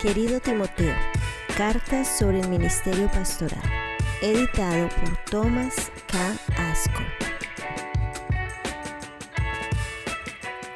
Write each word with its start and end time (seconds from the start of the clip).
Querido 0.00 0.38
Timoteo, 0.38 0.94
Cartas 1.56 2.06
sobre 2.06 2.38
el 2.38 2.48
Ministerio 2.48 3.10
Pastoral, 3.10 3.60
editado 4.22 4.88
por 4.90 5.24
Thomas 5.24 5.90
K. 6.06 6.36
Asco. 6.70 7.00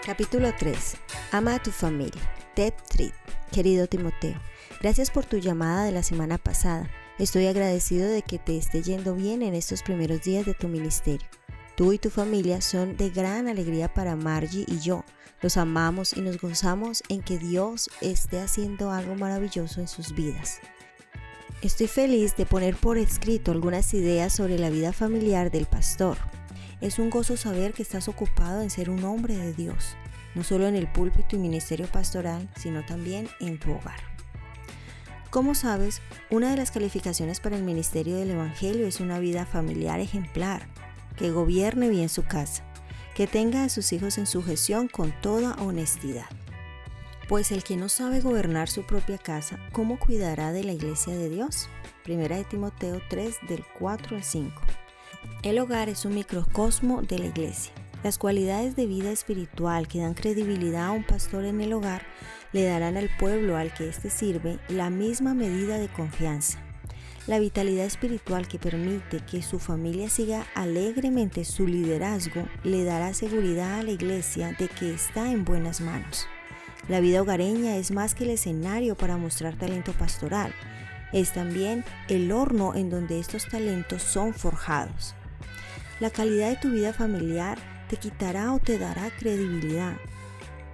Capítulo 0.05 0.53
3. 0.59 0.97
Ama 1.31 1.55
a 1.55 1.63
tu 1.63 1.71
familia. 1.71 2.21
Ted 2.57 2.75
Treat. 2.89 3.15
Querido 3.53 3.87
Timoteo, 3.87 4.35
gracias 4.81 5.13
por 5.13 5.25
tu 5.25 5.37
llamada 5.37 5.85
de 5.85 5.93
la 5.93 6.03
semana 6.03 6.37
pasada. 6.37 6.91
Estoy 7.21 7.47
agradecido 7.47 8.09
de 8.09 8.23
que 8.23 8.41
te 8.41 8.59
esté 8.59 8.83
yendo 8.83 9.15
bien 9.15 9.43
en 9.43 9.55
estos 9.55 9.85
primeros 9.85 10.23
días 10.23 10.47
de 10.47 10.55
tu 10.55 10.67
ministerio. 10.67 11.29
Tú 11.83 11.93
y 11.93 11.99
tu 11.99 12.11
familia 12.11 12.61
son 12.61 12.97
de 12.97 13.11
gran 13.11 13.49
alegría 13.49 13.93
para 13.93 14.15
Margie 14.15 14.65
y 14.69 14.79
yo. 14.79 15.05
Los 15.41 15.57
amamos 15.57 16.17
y 16.17 16.21
nos 16.21 16.41
gozamos 16.41 17.03
en 17.09 17.23
que 17.23 17.39
Dios 17.39 17.91
esté 18.01 18.39
haciendo 18.39 18.93
algo 18.93 19.17
maravilloso 19.17 19.81
en 19.81 19.89
sus 19.89 20.15
vidas. 20.15 20.61
Estoy 21.61 21.89
feliz 21.89 22.37
de 22.37 22.47
poner 22.47 22.77
por 22.77 22.99
escrito 22.99 23.51
algunas 23.51 23.95
ideas 23.95 24.33
sobre 24.33 24.61
la 24.61 24.71
vida 24.71 24.93
familiar 24.93 25.51
del 25.51 25.67
pastor. 25.67 26.19
Es 26.81 27.01
un 27.01 27.11
gozo 27.11 27.37
saber 27.37 27.73
que 27.73 27.83
estás 27.83 28.07
ocupado 28.07 28.63
en 28.63 28.71
ser 28.71 28.89
un 28.89 29.03
hombre 29.03 29.37
de 29.37 29.53
Dios, 29.53 29.97
no 30.37 30.45
solo 30.45 30.69
en 30.69 30.77
el 30.77 30.87
púlpito 30.87 31.35
y 31.35 31.41
ministerio 31.41 31.89
pastoral, 31.89 32.49
sino 32.55 32.87
también 32.87 33.29
en 33.41 33.59
tu 33.59 33.73
hogar. 33.73 33.99
Como 35.31 35.57
sabes, 35.57 36.01
una 36.31 36.49
de 36.49 36.59
las 36.59 36.71
calificaciones 36.71 37.41
para 37.41 37.57
el 37.57 37.65
ministerio 37.65 38.19
del 38.19 38.31
Evangelio 38.31 38.87
es 38.87 39.01
una 39.01 39.19
vida 39.19 39.47
familiar 39.47 39.99
ejemplar 39.99 40.72
que 41.17 41.31
gobierne 41.31 41.89
bien 41.89 42.09
su 42.09 42.25
casa, 42.25 42.65
que 43.15 43.27
tenga 43.27 43.65
a 43.65 43.69
sus 43.69 43.93
hijos 43.93 44.19
en 44.19 44.27
sujeción 44.27 44.89
con 44.89 45.13
toda 45.21 45.55
honestidad. 45.55 46.27
Pues 47.29 47.53
el 47.53 47.63
que 47.63 47.77
no 47.77 47.89
sabe 47.89 48.21
gobernar 48.21 48.69
su 48.69 48.83
propia 48.83 49.19
casa, 49.19 49.59
¿cómo 49.73 49.99
cuidará 49.99 50.53
de 50.53 50.65
la 50.65 50.73
iglesia 50.73 51.15
de 51.15 51.29
Dios? 51.29 51.69
Primera 52.05 52.37
de 52.37 52.45
Timoteo 52.45 53.01
3 53.09 53.37
del 53.49 53.65
4 53.79 54.17
al 54.17 54.25
5. 54.25 54.61
El 55.43 55.59
hogar 55.59 55.89
es 55.89 56.05
un 56.05 56.15
microcosmo 56.15 57.03
de 57.03 57.19
la 57.19 57.27
iglesia. 57.27 57.73
Las 58.03 58.19
cualidades 58.19 58.75
de 58.75 58.87
vida 58.87 59.13
espiritual 59.13 59.87
que 59.87 60.01
dan 60.01 60.15
credibilidad 60.15 60.87
a 60.87 60.91
un 60.91 61.05
pastor 61.05 61.45
en 61.45 61.61
el 61.61 61.73
hogar 61.73 62.03
le 62.53 62.65
darán 62.65 62.97
al 62.97 63.09
pueblo 63.17 63.57
al 63.57 63.73
que 63.73 63.89
éste 63.89 64.11
sirve 64.11 64.59
la 64.69 64.91
misma 64.91 65.35
medida 65.35 65.79
de 65.79 65.89
confianza 65.89 66.59
la 67.27 67.39
vitalidad 67.39 67.85
espiritual 67.85 68.49
que 68.49 68.59
permite 68.59 69.21
que 69.21 69.43
su 69.43 69.59
familia 69.59 70.11
siga 70.11 70.47
alegremente 70.55 71.45
su 71.45 71.67
liderazgo 71.67 72.49
le 72.65 72.85
dará 72.85 73.15
seguridad 73.15 73.79
a 73.79 73.83
la 73.83 73.93
iglesia 73.93 74.57
de 74.59 74.69
que 74.69 74.93
está 74.93 75.31
en 75.31 75.45
buenas 75.45 75.81
manos. 75.81 76.27
La 76.89 77.01
vida 77.01 77.23
hogareña 77.23 77.77
es 77.77 77.93
más 77.93 78.15
que 78.15 78.25
el 78.25 78.31
escenario 78.31 78.97
para 78.97 79.17
mostrar 79.17 79.55
talento 79.55 79.93
pastoral, 79.93 80.53
es 81.13 81.33
también 81.33 81.85
el 82.09 82.33
horno 82.33 82.75
en 82.75 82.91
donde 82.91 83.21
estos 83.21 83.47
talentos 83.49 84.03
son 84.03 84.35
forjados. 84.35 85.15
La 86.01 86.11
calidad 86.11 86.51
de 86.51 86.57
tu 86.57 86.71
vida 86.71 86.93
familiar 86.93 87.59
te 87.89 87.97
quitará 87.97 88.53
o 88.53 88.59
te 88.59 88.79
dará 88.79 89.11
credibilidad. 89.17 89.95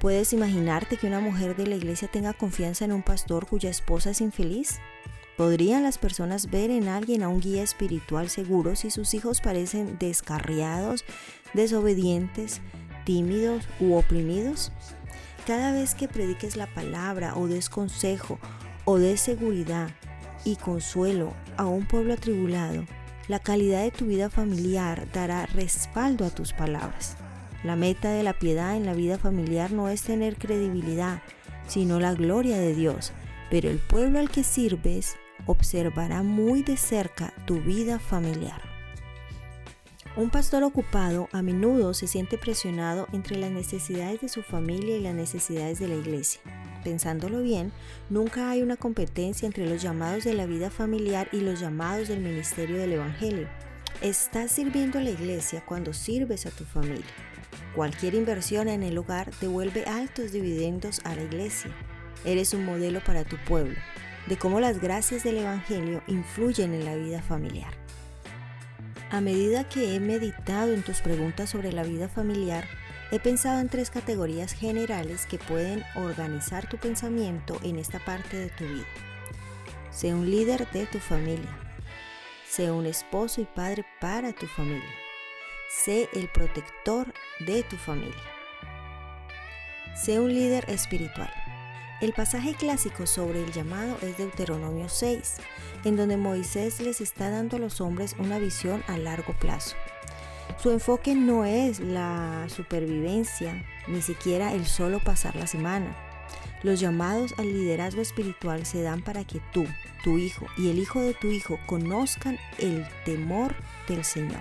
¿Puedes 0.00 0.32
imaginarte 0.32 0.96
que 0.96 1.08
una 1.08 1.20
mujer 1.20 1.56
de 1.56 1.66
la 1.66 1.74
iglesia 1.74 2.08
tenga 2.08 2.32
confianza 2.32 2.84
en 2.84 2.92
un 2.92 3.02
pastor 3.02 3.46
cuya 3.46 3.68
esposa 3.68 4.10
es 4.10 4.20
infeliz? 4.20 4.78
¿Podrían 5.38 5.84
las 5.84 5.98
personas 5.98 6.50
ver 6.50 6.72
en 6.72 6.88
alguien 6.88 7.22
a 7.22 7.28
un 7.28 7.38
guía 7.40 7.62
espiritual 7.62 8.28
seguro 8.28 8.74
si 8.74 8.90
sus 8.90 9.14
hijos 9.14 9.40
parecen 9.40 9.96
descarriados, 10.00 11.04
desobedientes, 11.54 12.60
tímidos 13.04 13.68
u 13.78 13.94
oprimidos? 13.94 14.72
Cada 15.46 15.70
vez 15.70 15.94
que 15.94 16.08
prediques 16.08 16.56
la 16.56 16.66
palabra 16.66 17.36
o 17.36 17.46
des 17.46 17.70
consejo 17.70 18.40
o 18.84 18.98
des 18.98 19.20
seguridad 19.20 19.90
y 20.44 20.56
consuelo 20.56 21.32
a 21.56 21.66
un 21.66 21.86
pueblo 21.86 22.14
atribulado, 22.14 22.84
la 23.28 23.38
calidad 23.38 23.84
de 23.84 23.92
tu 23.92 24.06
vida 24.06 24.30
familiar 24.30 25.06
dará 25.12 25.46
respaldo 25.46 26.26
a 26.26 26.30
tus 26.30 26.52
palabras. 26.52 27.16
La 27.62 27.76
meta 27.76 28.10
de 28.10 28.24
la 28.24 28.32
piedad 28.32 28.76
en 28.76 28.86
la 28.86 28.92
vida 28.92 29.18
familiar 29.18 29.70
no 29.70 29.88
es 29.88 30.02
tener 30.02 30.36
credibilidad, 30.36 31.22
sino 31.68 32.00
la 32.00 32.14
gloria 32.14 32.58
de 32.58 32.74
Dios, 32.74 33.12
pero 33.50 33.70
el 33.70 33.78
pueblo 33.78 34.18
al 34.18 34.30
que 34.30 34.42
sirves 34.42 35.14
observará 35.46 36.22
muy 36.22 36.62
de 36.62 36.76
cerca 36.76 37.32
tu 37.46 37.60
vida 37.60 37.98
familiar. 37.98 38.68
Un 40.18 40.30
pastor 40.30 40.64
ocupado 40.64 41.28
a 41.30 41.42
menudo 41.42 41.94
se 41.94 42.08
siente 42.08 42.38
presionado 42.38 43.06
entre 43.12 43.36
las 43.36 43.52
necesidades 43.52 44.20
de 44.20 44.28
su 44.28 44.42
familia 44.42 44.96
y 44.96 45.00
las 45.00 45.14
necesidades 45.14 45.78
de 45.78 45.86
la 45.86 45.94
iglesia. 45.94 46.40
Pensándolo 46.82 47.40
bien, 47.40 47.70
nunca 48.10 48.50
hay 48.50 48.62
una 48.62 48.76
competencia 48.76 49.46
entre 49.46 49.68
los 49.68 49.80
llamados 49.80 50.24
de 50.24 50.34
la 50.34 50.46
vida 50.46 50.70
familiar 50.70 51.28
y 51.30 51.40
los 51.40 51.60
llamados 51.60 52.08
del 52.08 52.18
ministerio 52.18 52.78
del 52.78 52.94
Evangelio. 52.94 53.48
Estás 54.00 54.50
sirviendo 54.50 54.98
a 54.98 55.02
la 55.02 55.10
iglesia 55.10 55.64
cuando 55.64 55.92
sirves 55.92 56.46
a 56.46 56.50
tu 56.50 56.64
familia. 56.64 57.06
Cualquier 57.76 58.14
inversión 58.14 58.66
en 58.66 58.82
el 58.82 58.98
hogar 58.98 59.30
devuelve 59.40 59.84
altos 59.84 60.32
dividendos 60.32 61.00
a 61.04 61.14
la 61.14 61.22
iglesia. 61.22 61.70
Eres 62.24 62.54
un 62.54 62.64
modelo 62.64 63.04
para 63.04 63.22
tu 63.22 63.36
pueblo 63.44 63.76
de 64.28 64.36
cómo 64.36 64.60
las 64.60 64.80
gracias 64.80 65.24
del 65.24 65.38
Evangelio 65.38 66.02
influyen 66.06 66.74
en 66.74 66.84
la 66.84 66.94
vida 66.96 67.22
familiar. 67.22 67.72
A 69.10 69.22
medida 69.22 69.66
que 69.66 69.94
he 69.94 70.00
meditado 70.00 70.74
en 70.74 70.82
tus 70.82 71.00
preguntas 71.00 71.48
sobre 71.48 71.72
la 71.72 71.82
vida 71.82 72.08
familiar, 72.08 72.66
he 73.10 73.18
pensado 73.18 73.60
en 73.60 73.70
tres 73.70 73.88
categorías 73.88 74.52
generales 74.52 75.24
que 75.24 75.38
pueden 75.38 75.82
organizar 75.94 76.68
tu 76.68 76.76
pensamiento 76.76 77.58
en 77.62 77.78
esta 77.78 77.98
parte 78.00 78.36
de 78.36 78.50
tu 78.50 78.64
vida. 78.64 78.86
Sé 79.90 80.12
un 80.12 80.30
líder 80.30 80.70
de 80.72 80.84
tu 80.84 80.98
familia. 80.98 81.58
Sé 82.46 82.70
un 82.70 82.84
esposo 82.84 83.40
y 83.40 83.46
padre 83.46 83.86
para 83.98 84.32
tu 84.32 84.46
familia. 84.46 84.94
Sé 85.70 86.08
el 86.12 86.28
protector 86.28 87.12
de 87.40 87.62
tu 87.62 87.76
familia. 87.76 88.14
Sé 89.96 90.20
un 90.20 90.28
líder 90.34 90.68
espiritual. 90.68 91.32
El 92.00 92.12
pasaje 92.12 92.54
clásico 92.54 93.08
sobre 93.08 93.42
el 93.42 93.52
llamado 93.52 93.98
es 94.02 94.18
Deuteronomio 94.18 94.88
6, 94.88 95.34
en 95.84 95.96
donde 95.96 96.16
Moisés 96.16 96.80
les 96.80 97.00
está 97.00 97.28
dando 97.28 97.56
a 97.56 97.58
los 97.58 97.80
hombres 97.80 98.14
una 98.20 98.38
visión 98.38 98.84
a 98.86 98.96
largo 98.96 99.32
plazo. 99.32 99.74
Su 100.62 100.70
enfoque 100.70 101.16
no 101.16 101.44
es 101.44 101.80
la 101.80 102.46
supervivencia, 102.48 103.64
ni 103.88 104.00
siquiera 104.00 104.52
el 104.52 104.64
solo 104.64 105.00
pasar 105.00 105.34
la 105.34 105.48
semana. 105.48 105.96
Los 106.62 106.78
llamados 106.78 107.34
al 107.36 107.52
liderazgo 107.52 108.00
espiritual 108.00 108.64
se 108.64 108.82
dan 108.82 109.02
para 109.02 109.24
que 109.24 109.40
tú, 109.52 109.66
tu 110.04 110.18
hijo 110.18 110.46
y 110.56 110.70
el 110.70 110.78
hijo 110.78 111.00
de 111.00 111.14
tu 111.14 111.26
hijo 111.26 111.58
conozcan 111.66 112.38
el 112.58 112.86
temor 113.04 113.56
del 113.88 114.04
Señor. 114.04 114.40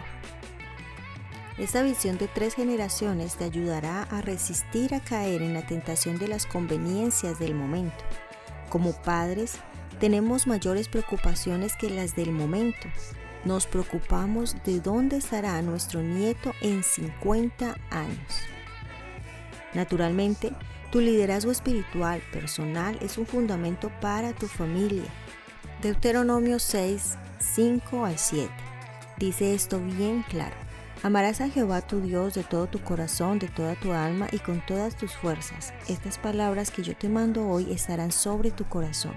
Esta 1.57 1.81
visión 1.81 2.19
de 2.19 2.27
tres 2.27 2.53
generaciones 2.53 3.35
te 3.35 3.43
ayudará 3.43 4.03
a 4.03 4.21
resistir 4.21 4.93
a 4.93 4.99
caer 4.99 5.41
en 5.41 5.55
la 5.55 5.65
tentación 5.65 6.19
de 6.19 6.27
las 6.27 6.45
conveniencias 6.45 7.39
del 7.39 7.55
momento. 7.55 7.97
Como 8.69 8.93
padres, 9.01 9.57
tenemos 9.99 10.45
mayores 10.45 10.87
preocupaciones 10.87 11.75
que 11.75 11.89
las 11.89 12.15
del 12.15 12.31
momento. 12.31 12.87
Nos 13.43 13.65
preocupamos 13.65 14.55
de 14.65 14.79
dónde 14.81 15.17
estará 15.17 15.59
nuestro 15.63 16.03
nieto 16.03 16.53
en 16.61 16.83
50 16.83 17.75
años. 17.89 18.41
Naturalmente, 19.73 20.51
tu 20.91 21.01
liderazgo 21.01 21.51
espiritual 21.51 22.21
personal 22.31 22.99
es 23.01 23.17
un 23.17 23.25
fundamento 23.25 23.91
para 23.99 24.31
tu 24.33 24.47
familia. 24.47 25.09
Deuteronomio 25.81 26.59
6, 26.59 27.17
5 27.39 28.05
al 28.05 28.19
7. 28.19 28.47
Dice 29.17 29.55
esto 29.55 29.79
bien 29.79 30.23
claro. 30.29 30.66
Amarás 31.03 31.41
a 31.41 31.49
Jehová 31.49 31.81
tu 31.81 32.01
Dios 32.01 32.33
de 32.33 32.43
todo 32.43 32.65
tu 32.65 32.79
corazón, 32.81 33.37
de 33.37 33.47
toda 33.47 33.75
tu 33.75 33.93
alma 33.93 34.27
y 34.31 34.39
con 34.39 34.65
todas 34.65 34.97
tus 34.97 35.11
fuerzas. 35.13 35.71
Estas 35.87 36.17
palabras 36.17 36.71
que 36.71 36.81
yo 36.81 36.97
te 36.97 37.07
mando 37.07 37.47
hoy 37.47 37.71
estarán 37.71 38.11
sobre 38.11 38.49
tu 38.49 38.65
corazón. 38.67 39.13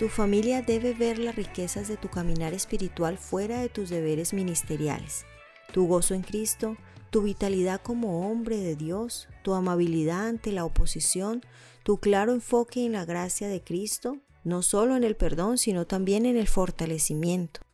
Tu 0.00 0.08
familia 0.08 0.62
debe 0.62 0.94
ver 0.94 1.18
las 1.18 1.36
riquezas 1.36 1.86
de 1.86 1.96
tu 1.96 2.08
caminar 2.08 2.54
espiritual 2.54 3.18
fuera 3.18 3.60
de 3.60 3.68
tus 3.68 3.88
deberes 3.88 4.34
ministeriales. 4.34 5.24
Tu 5.72 5.86
gozo 5.86 6.14
en 6.14 6.22
Cristo, 6.22 6.76
tu 7.10 7.22
vitalidad 7.22 7.80
como 7.80 8.28
hombre 8.28 8.56
de 8.56 8.74
Dios, 8.74 9.28
tu 9.42 9.54
amabilidad 9.54 10.26
ante 10.26 10.50
la 10.50 10.64
oposición, 10.64 11.40
tu 11.84 11.98
claro 11.98 12.32
enfoque 12.32 12.84
en 12.84 12.92
la 12.92 13.04
gracia 13.04 13.46
de 13.46 13.62
Cristo, 13.62 14.18
no 14.42 14.62
solo 14.62 14.96
en 14.96 15.04
el 15.04 15.14
perdón, 15.14 15.56
sino 15.56 15.86
también 15.86 16.26
en 16.26 16.36
el 16.36 16.48
fortalecimiento 16.48 17.65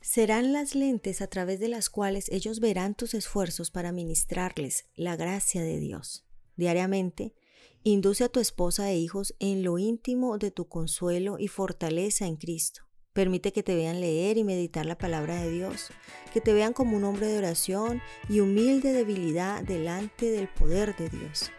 serán 0.00 0.52
las 0.52 0.74
lentes 0.74 1.20
a 1.20 1.26
través 1.26 1.60
de 1.60 1.68
las 1.68 1.90
cuales 1.90 2.28
ellos 2.30 2.60
verán 2.60 2.94
tus 2.94 3.14
esfuerzos 3.14 3.70
para 3.70 3.92
ministrarles 3.92 4.86
la 4.94 5.16
gracia 5.16 5.62
de 5.62 5.78
Dios. 5.78 6.24
Diariamente, 6.56 7.34
induce 7.82 8.24
a 8.24 8.28
tu 8.28 8.40
esposa 8.40 8.90
e 8.90 8.96
hijos 8.96 9.34
en 9.38 9.62
lo 9.62 9.78
íntimo 9.78 10.38
de 10.38 10.50
tu 10.50 10.68
consuelo 10.68 11.38
y 11.38 11.48
fortaleza 11.48 12.26
en 12.26 12.36
Cristo. 12.36 12.82
Permite 13.12 13.52
que 13.52 13.62
te 13.62 13.74
vean 13.74 14.00
leer 14.00 14.38
y 14.38 14.44
meditar 14.44 14.86
la 14.86 14.98
palabra 14.98 15.42
de 15.42 15.50
Dios, 15.50 15.88
que 16.32 16.40
te 16.40 16.52
vean 16.52 16.72
como 16.72 16.96
un 16.96 17.04
hombre 17.04 17.26
de 17.26 17.38
oración 17.38 18.00
y 18.28 18.40
humilde 18.40 18.92
debilidad 18.92 19.62
delante 19.62 20.30
del 20.30 20.48
poder 20.48 20.96
de 20.96 21.08
Dios. 21.08 21.50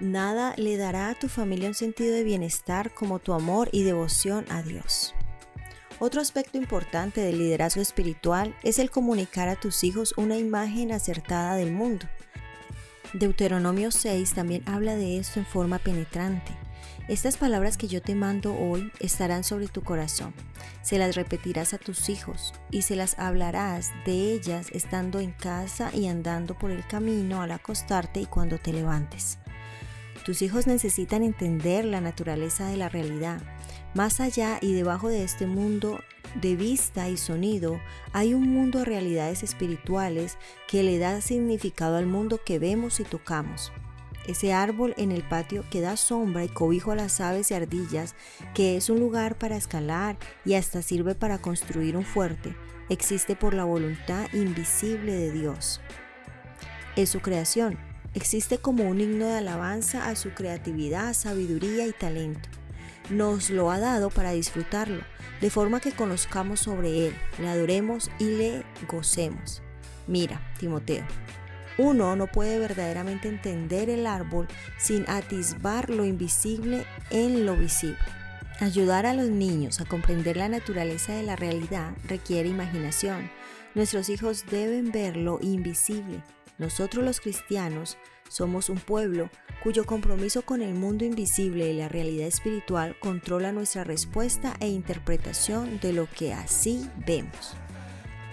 Nada 0.00 0.54
le 0.56 0.76
dará 0.76 1.10
a 1.10 1.18
tu 1.18 1.28
familia 1.28 1.68
un 1.68 1.74
sentido 1.74 2.14
de 2.14 2.24
bienestar 2.24 2.92
como 2.92 3.18
tu 3.18 3.32
amor 3.32 3.68
y 3.72 3.84
devoción 3.84 4.44
a 4.50 4.62
Dios. 4.62 5.14
Otro 5.98 6.20
aspecto 6.20 6.58
importante 6.58 7.20
del 7.20 7.38
liderazgo 7.38 7.80
espiritual 7.80 8.54
es 8.62 8.78
el 8.78 8.90
comunicar 8.90 9.48
a 9.48 9.56
tus 9.56 9.84
hijos 9.84 10.14
una 10.16 10.36
imagen 10.36 10.92
acertada 10.92 11.54
del 11.54 11.72
mundo. 11.72 12.06
Deuteronomio 13.12 13.90
6 13.90 14.34
también 14.34 14.62
habla 14.66 14.96
de 14.96 15.18
esto 15.18 15.38
en 15.38 15.46
forma 15.46 15.78
penetrante. 15.78 16.52
Estas 17.08 17.36
palabras 17.36 17.76
que 17.76 17.88
yo 17.88 18.00
te 18.00 18.14
mando 18.14 18.56
hoy 18.56 18.90
estarán 19.00 19.44
sobre 19.44 19.68
tu 19.68 19.82
corazón. 19.82 20.32
Se 20.82 20.98
las 20.98 21.14
repetirás 21.14 21.74
a 21.74 21.78
tus 21.78 22.08
hijos 22.08 22.54
y 22.70 22.82
se 22.82 22.96
las 22.96 23.18
hablarás 23.18 23.90
de 24.06 24.32
ellas 24.32 24.68
estando 24.72 25.20
en 25.20 25.32
casa 25.32 25.90
y 25.94 26.08
andando 26.08 26.56
por 26.56 26.70
el 26.70 26.86
camino 26.86 27.42
al 27.42 27.50
acostarte 27.50 28.20
y 28.20 28.26
cuando 28.26 28.58
te 28.58 28.72
levantes. 28.72 29.38
Tus 30.24 30.42
hijos 30.42 30.66
necesitan 30.66 31.22
entender 31.22 31.84
la 31.84 32.00
naturaleza 32.00 32.66
de 32.66 32.76
la 32.76 32.88
realidad 32.88 33.42
más 33.94 34.20
allá 34.20 34.58
y 34.60 34.72
debajo 34.72 35.08
de 35.08 35.22
este 35.22 35.46
mundo 35.46 36.00
de 36.40 36.56
vista 36.56 37.08
y 37.08 37.16
sonido, 37.16 37.80
hay 38.12 38.32
un 38.32 38.48
mundo 38.48 38.78
de 38.78 38.86
realidades 38.86 39.42
espirituales 39.42 40.38
que 40.66 40.82
le 40.82 40.98
da 40.98 41.20
significado 41.20 41.96
al 41.96 42.06
mundo 42.06 42.40
que 42.44 42.58
vemos 42.58 43.00
y 43.00 43.04
tocamos. 43.04 43.72
Ese 44.26 44.52
árbol 44.52 44.94
en 44.96 45.10
el 45.12 45.22
patio 45.28 45.64
que 45.68 45.80
da 45.80 45.96
sombra 45.96 46.44
y 46.44 46.48
cobijo 46.48 46.92
a 46.92 46.96
las 46.96 47.20
aves 47.20 47.50
y 47.50 47.54
ardillas, 47.54 48.14
que 48.54 48.76
es 48.76 48.88
un 48.88 49.00
lugar 49.00 49.36
para 49.36 49.56
escalar 49.56 50.16
y 50.44 50.54
hasta 50.54 50.80
sirve 50.80 51.14
para 51.14 51.38
construir 51.38 51.96
un 51.96 52.04
fuerte, 52.04 52.56
existe 52.88 53.36
por 53.36 53.52
la 53.52 53.64
voluntad 53.64 54.32
invisible 54.32 55.12
de 55.12 55.32
Dios. 55.32 55.80
Es 56.94 57.10
su 57.10 57.20
creación, 57.20 57.78
existe 58.14 58.58
como 58.58 58.84
un 58.84 59.00
himno 59.00 59.26
de 59.26 59.38
alabanza 59.38 60.08
a 60.08 60.14
su 60.14 60.30
creatividad, 60.30 61.12
sabiduría 61.14 61.86
y 61.86 61.92
talento 61.92 62.61
nos 63.10 63.50
lo 63.50 63.70
ha 63.70 63.78
dado 63.78 64.10
para 64.10 64.32
disfrutarlo, 64.32 65.02
de 65.40 65.50
forma 65.50 65.80
que 65.80 65.92
conozcamos 65.92 66.60
sobre 66.60 67.08
Él, 67.08 67.14
le 67.38 67.48
adoremos 67.48 68.10
y 68.18 68.36
le 68.36 68.64
gocemos. 68.88 69.62
Mira, 70.06 70.40
Timoteo, 70.58 71.04
uno 71.78 72.16
no 72.16 72.26
puede 72.26 72.58
verdaderamente 72.58 73.28
entender 73.28 73.88
el 73.88 74.06
árbol 74.06 74.46
sin 74.78 75.08
atisbar 75.08 75.90
lo 75.90 76.04
invisible 76.04 76.84
en 77.10 77.46
lo 77.46 77.56
visible. 77.56 77.98
Ayudar 78.60 79.06
a 79.06 79.14
los 79.14 79.28
niños 79.28 79.80
a 79.80 79.84
comprender 79.84 80.36
la 80.36 80.48
naturaleza 80.48 81.14
de 81.14 81.22
la 81.22 81.34
realidad 81.34 81.92
requiere 82.06 82.48
imaginación. 82.48 83.30
Nuestros 83.74 84.08
hijos 84.08 84.44
deben 84.50 84.92
ver 84.92 85.16
lo 85.16 85.38
invisible. 85.40 86.22
Nosotros 86.58 87.04
los 87.04 87.20
cristianos 87.20 87.96
somos 88.32 88.70
un 88.70 88.78
pueblo 88.78 89.28
cuyo 89.62 89.84
compromiso 89.84 90.42
con 90.42 90.62
el 90.62 90.74
mundo 90.74 91.04
invisible 91.04 91.70
y 91.70 91.76
la 91.76 91.88
realidad 91.88 92.26
espiritual 92.26 92.96
controla 92.98 93.52
nuestra 93.52 93.84
respuesta 93.84 94.56
e 94.58 94.68
interpretación 94.68 95.78
de 95.80 95.92
lo 95.92 96.08
que 96.08 96.32
así 96.32 96.88
vemos. 97.06 97.54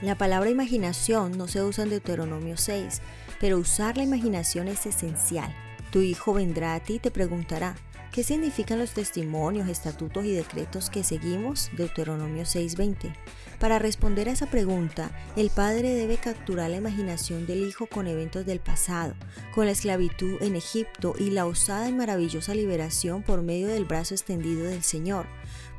La 0.02 0.18
palabra 0.18 0.50
imaginación 0.50 1.38
no 1.38 1.50
se 1.50 1.62
usa 1.62 1.84
en 1.84 1.90
Deuteronomio 1.90 2.56
6, 2.56 3.02
pero 3.42 3.58
usar 3.58 3.98
la 3.98 4.04
imaginación 4.04 4.70
es 4.70 4.86
esencial. 4.86 5.54
Tu 5.92 6.00
hijo 6.00 6.34
vendrá 6.34 6.76
a 6.76 6.80
ti 6.80 6.96
y 6.96 7.00
te 7.00 7.12
preguntará, 7.12 7.76
¿qué 8.14 8.24
significan 8.24 8.80
los 8.80 8.92
testimonios, 8.92 9.68
estatutos 9.68 10.24
y 10.24 10.32
decretos 10.32 10.90
que 10.90 11.04
seguimos? 11.04 11.70
Deuteronomio 11.76 12.46
6:20. 12.46 13.14
Para 13.60 13.78
responder 13.78 14.30
a 14.30 14.32
esa 14.32 14.46
pregunta, 14.46 15.12
el 15.36 15.50
padre 15.50 15.94
debe 15.94 16.16
capturar 16.16 16.70
la 16.70 16.78
imaginación 16.78 17.46
del 17.46 17.68
hijo 17.68 17.88
con 17.88 18.08
eventos 18.08 18.46
del 18.46 18.62
pasado, 18.62 19.16
con 19.54 19.66
la 19.66 19.74
esclavitud 19.74 20.42
en 20.42 20.56
Egipto 20.56 21.14
y 21.20 21.32
la 21.32 21.46
osada 21.46 21.90
y 21.90 21.94
maravillosa 21.94 22.56
liberación 22.56 23.22
por 23.22 23.42
medio 23.42 23.68
del 23.68 23.84
brazo 23.84 24.14
extendido 24.14 24.64
del 24.64 24.82
Señor. 24.82 25.26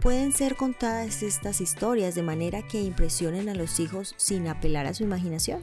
Pueden 0.03 0.33
ser 0.33 0.57
contadas 0.57 1.23
estas 1.23 1.63
historias 1.63 2.15
de 2.15 2.23
manera 2.23 2.61
que 2.61 2.83
impresionen 2.83 3.49
a 3.49 3.55
los 3.55 3.81
hijos 3.81 4.15
sin 4.19 4.47
apelar 4.49 4.87
a 4.87 4.93
su 4.93 5.03
imaginación. 5.03 5.63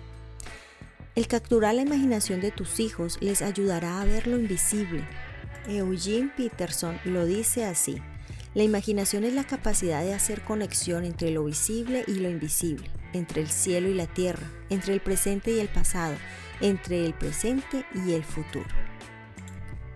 El 1.14 1.28
capturar 1.28 1.76
la 1.76 1.84
imaginación 1.84 2.42
de 2.42 2.50
tus 2.50 2.80
hijos 2.80 3.20
les 3.22 3.44
ayudará 3.44 4.02
a 4.02 4.06
ver 4.06 4.26
lo 4.26 4.40
invisible. 4.40 5.08
Eugene 5.68 6.32
Peterson 6.36 7.00
lo 7.06 7.26
dice 7.26 7.66
así. 7.66 8.02
La 8.58 8.64
imaginación 8.64 9.24
es 9.24 9.34
la 9.34 9.44
capacidad 9.44 10.02
de 10.02 10.16
hacer 10.16 10.42
conexión 10.42 11.06
entre 11.06 11.30
lo 11.30 11.44
visible 11.44 12.04
y 12.08 12.16
lo 12.16 12.28
invisible, 12.28 12.90
entre 13.14 13.44
el 13.44 13.50
cielo 13.50 13.88
y 13.88 13.94
la 13.94 14.08
tierra, 14.08 14.48
entre 14.72 14.96
el 14.96 15.00
presente 15.00 15.52
y 15.52 15.60
el 15.60 15.68
pasado, 15.68 16.16
entre 16.60 17.06
el 17.06 17.14
presente 17.14 17.86
y 17.94 18.14
el 18.14 18.24
futuro. 18.24 18.66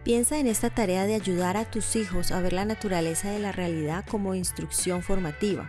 Piensa 0.03 0.37
en 0.37 0.45
esta 0.45 0.69
tarea 0.69 1.07
de 1.07 1.15
ayudar 1.15 1.57
a 1.57 1.71
tus 1.71 1.95
hijos 1.95 2.31
a 2.31 2.39
ver 2.39 2.53
la 2.53 2.65
naturaleza 2.65 3.31
de 3.31 3.39
la 3.39 3.51
realidad 3.51 4.05
como 4.07 4.35
instrucción 4.35 5.01
formativa. 5.01 5.67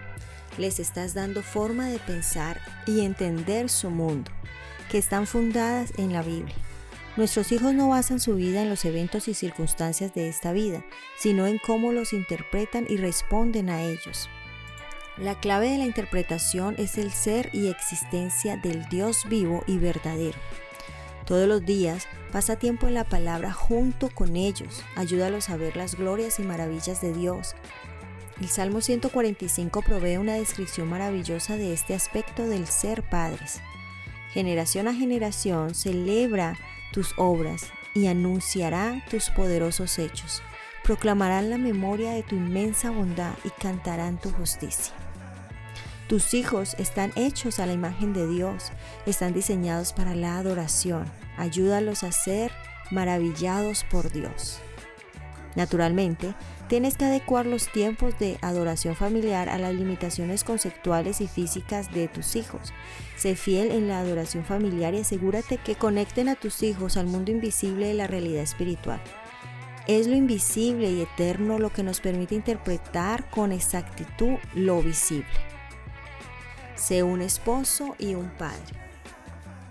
Les 0.59 0.79
estás 0.79 1.15
dando 1.15 1.43
forma 1.43 1.89
de 1.89 1.99
pensar 1.99 2.61
y 2.87 3.07
entender 3.07 3.71
su 3.71 3.89
mundo, 3.89 4.31
que 4.91 4.99
están 4.99 5.27
fundadas 5.27 5.95
en 5.97 6.13
la 6.13 6.21
Biblia. 6.21 6.62
Nuestros 7.15 7.53
hijos 7.53 7.75
no 7.75 7.89
basan 7.89 8.21
su 8.21 8.37
vida 8.37 8.63
en 8.63 8.71
los 8.71 8.87
eventos 8.87 9.29
y 9.29 9.35
circunstancias 9.35 10.15
de 10.15 10.29
esta 10.29 10.53
vida, 10.53 10.83
sino 11.19 11.47
en 11.47 11.59
cómo 11.59 11.93
los 11.93 12.15
interpretan 12.15 12.87
y 12.89 12.97
responden 12.97 13.69
a 13.69 13.83
ellos. 13.83 14.31
La 15.19 15.39
clave 15.39 15.69
de 15.69 15.77
la 15.77 15.85
interpretación 15.85 16.75
es 16.79 16.97
el 16.97 17.13
ser 17.13 17.51
y 17.53 17.69
existencia 17.69 18.57
del 18.57 18.89
Dios 18.89 19.27
vivo 19.29 19.63
y 19.67 19.77
verdadero. 19.77 20.39
Todos 21.27 21.47
los 21.47 21.65
días 21.67 22.09
pasa 22.33 22.57
tiempo 22.57 22.89
en 22.89 22.95
la 22.95 23.05
palabra 23.05 23.53
junto 23.53 24.09
con 24.09 24.35
ellos, 24.35 24.83
ayúdalos 24.97 25.51
a 25.51 25.59
ver 25.59 25.77
las 25.77 25.97
glorias 25.97 26.41
y 26.41 26.45
maravillas 26.45 27.03
de 27.03 27.13
Dios. 27.13 27.55
El 28.41 28.49
Salmo 28.49 28.81
145 28.81 29.83
provee 29.83 30.17
una 30.17 30.35
descripción 30.35 30.89
maravillosa 30.89 31.57
de 31.57 31.75
este 31.75 31.95
aspecto 31.95 32.47
del 32.47 32.67
ser 32.67 33.03
padres. 33.03 33.61
Generación 34.33 34.89
a 34.89 34.95
generación 34.95 35.75
celebra 35.75 36.57
tus 36.93 37.15
obras 37.17 37.73
y 37.95 38.07
anunciará 38.07 39.03
tus 39.11 39.31
poderosos 39.31 39.99
hechos. 39.99 40.43
Proclamarán 40.85 41.51
la 41.51 41.59
memoria 41.59 42.13
de 42.13 42.23
tu 42.23 42.37
inmensa 42.37 42.91
bondad 42.91 43.35
y 43.45 43.51
cantarán 43.51 44.19
tu 44.19 44.31
justicia. 44.31 44.95
Tus 46.09 46.35
hijos 46.35 46.75
están 46.79 47.13
hechos 47.17 47.59
a 47.59 47.67
la 47.67 47.73
imagen 47.73 48.13
de 48.13 48.27
Dios, 48.29 48.71
están 49.07 49.33
diseñados 49.33 49.93
para 49.93 50.15
la 50.15 50.39
adoración. 50.39 51.07
Ayúdalos 51.39 52.03
a 52.03 52.13
ser 52.13 52.53
maravillados 52.91 53.85
por 53.85 54.13
Dios. 54.13 54.61
Naturalmente, 55.55 56.35
tienes 56.69 56.97
que 56.97 57.05
adecuar 57.05 57.45
los 57.45 57.71
tiempos 57.71 58.19
de 58.19 58.39
adoración 58.41 58.97
familiar 58.97 59.49
a 59.49 59.59
las 59.59 59.75
limitaciones 59.75 60.45
conceptuales 60.45 61.21
y 61.21 61.29
físicas 61.29 61.93
de 61.93 62.09
tus 62.09 62.37
hijos. 62.37 62.73
Sé 63.17 63.37
fiel 63.37 63.71
en 63.71 63.89
la 63.89 64.01
adoración 64.01 64.45
familiar 64.45 64.95
y 64.95 65.01
asegúrate 65.01 65.59
que 65.59 65.75
conecten 65.75 66.29
a 66.29 66.37
tus 66.37 66.63
hijos 66.63 66.97
al 66.97 67.07
mundo 67.07 67.31
invisible 67.31 67.89
de 67.89 67.95
la 67.95 68.07
realidad 68.07 68.43
espiritual. 68.43 69.01
Es 69.87 70.07
lo 70.07 70.15
invisible 70.15 70.91
y 70.91 71.03
eterno 71.03 71.59
lo 71.59 71.71
que 71.71 71.83
nos 71.83 72.01
permite 72.01 72.35
interpretar 72.35 73.29
con 73.31 73.53
exactitud 73.53 74.39
lo 74.55 74.81
visible. 74.81 75.27
Sé 76.77 77.03
un 77.03 77.21
esposo 77.21 77.95
y 77.99 78.15
un 78.15 78.31
padre. 78.31 78.82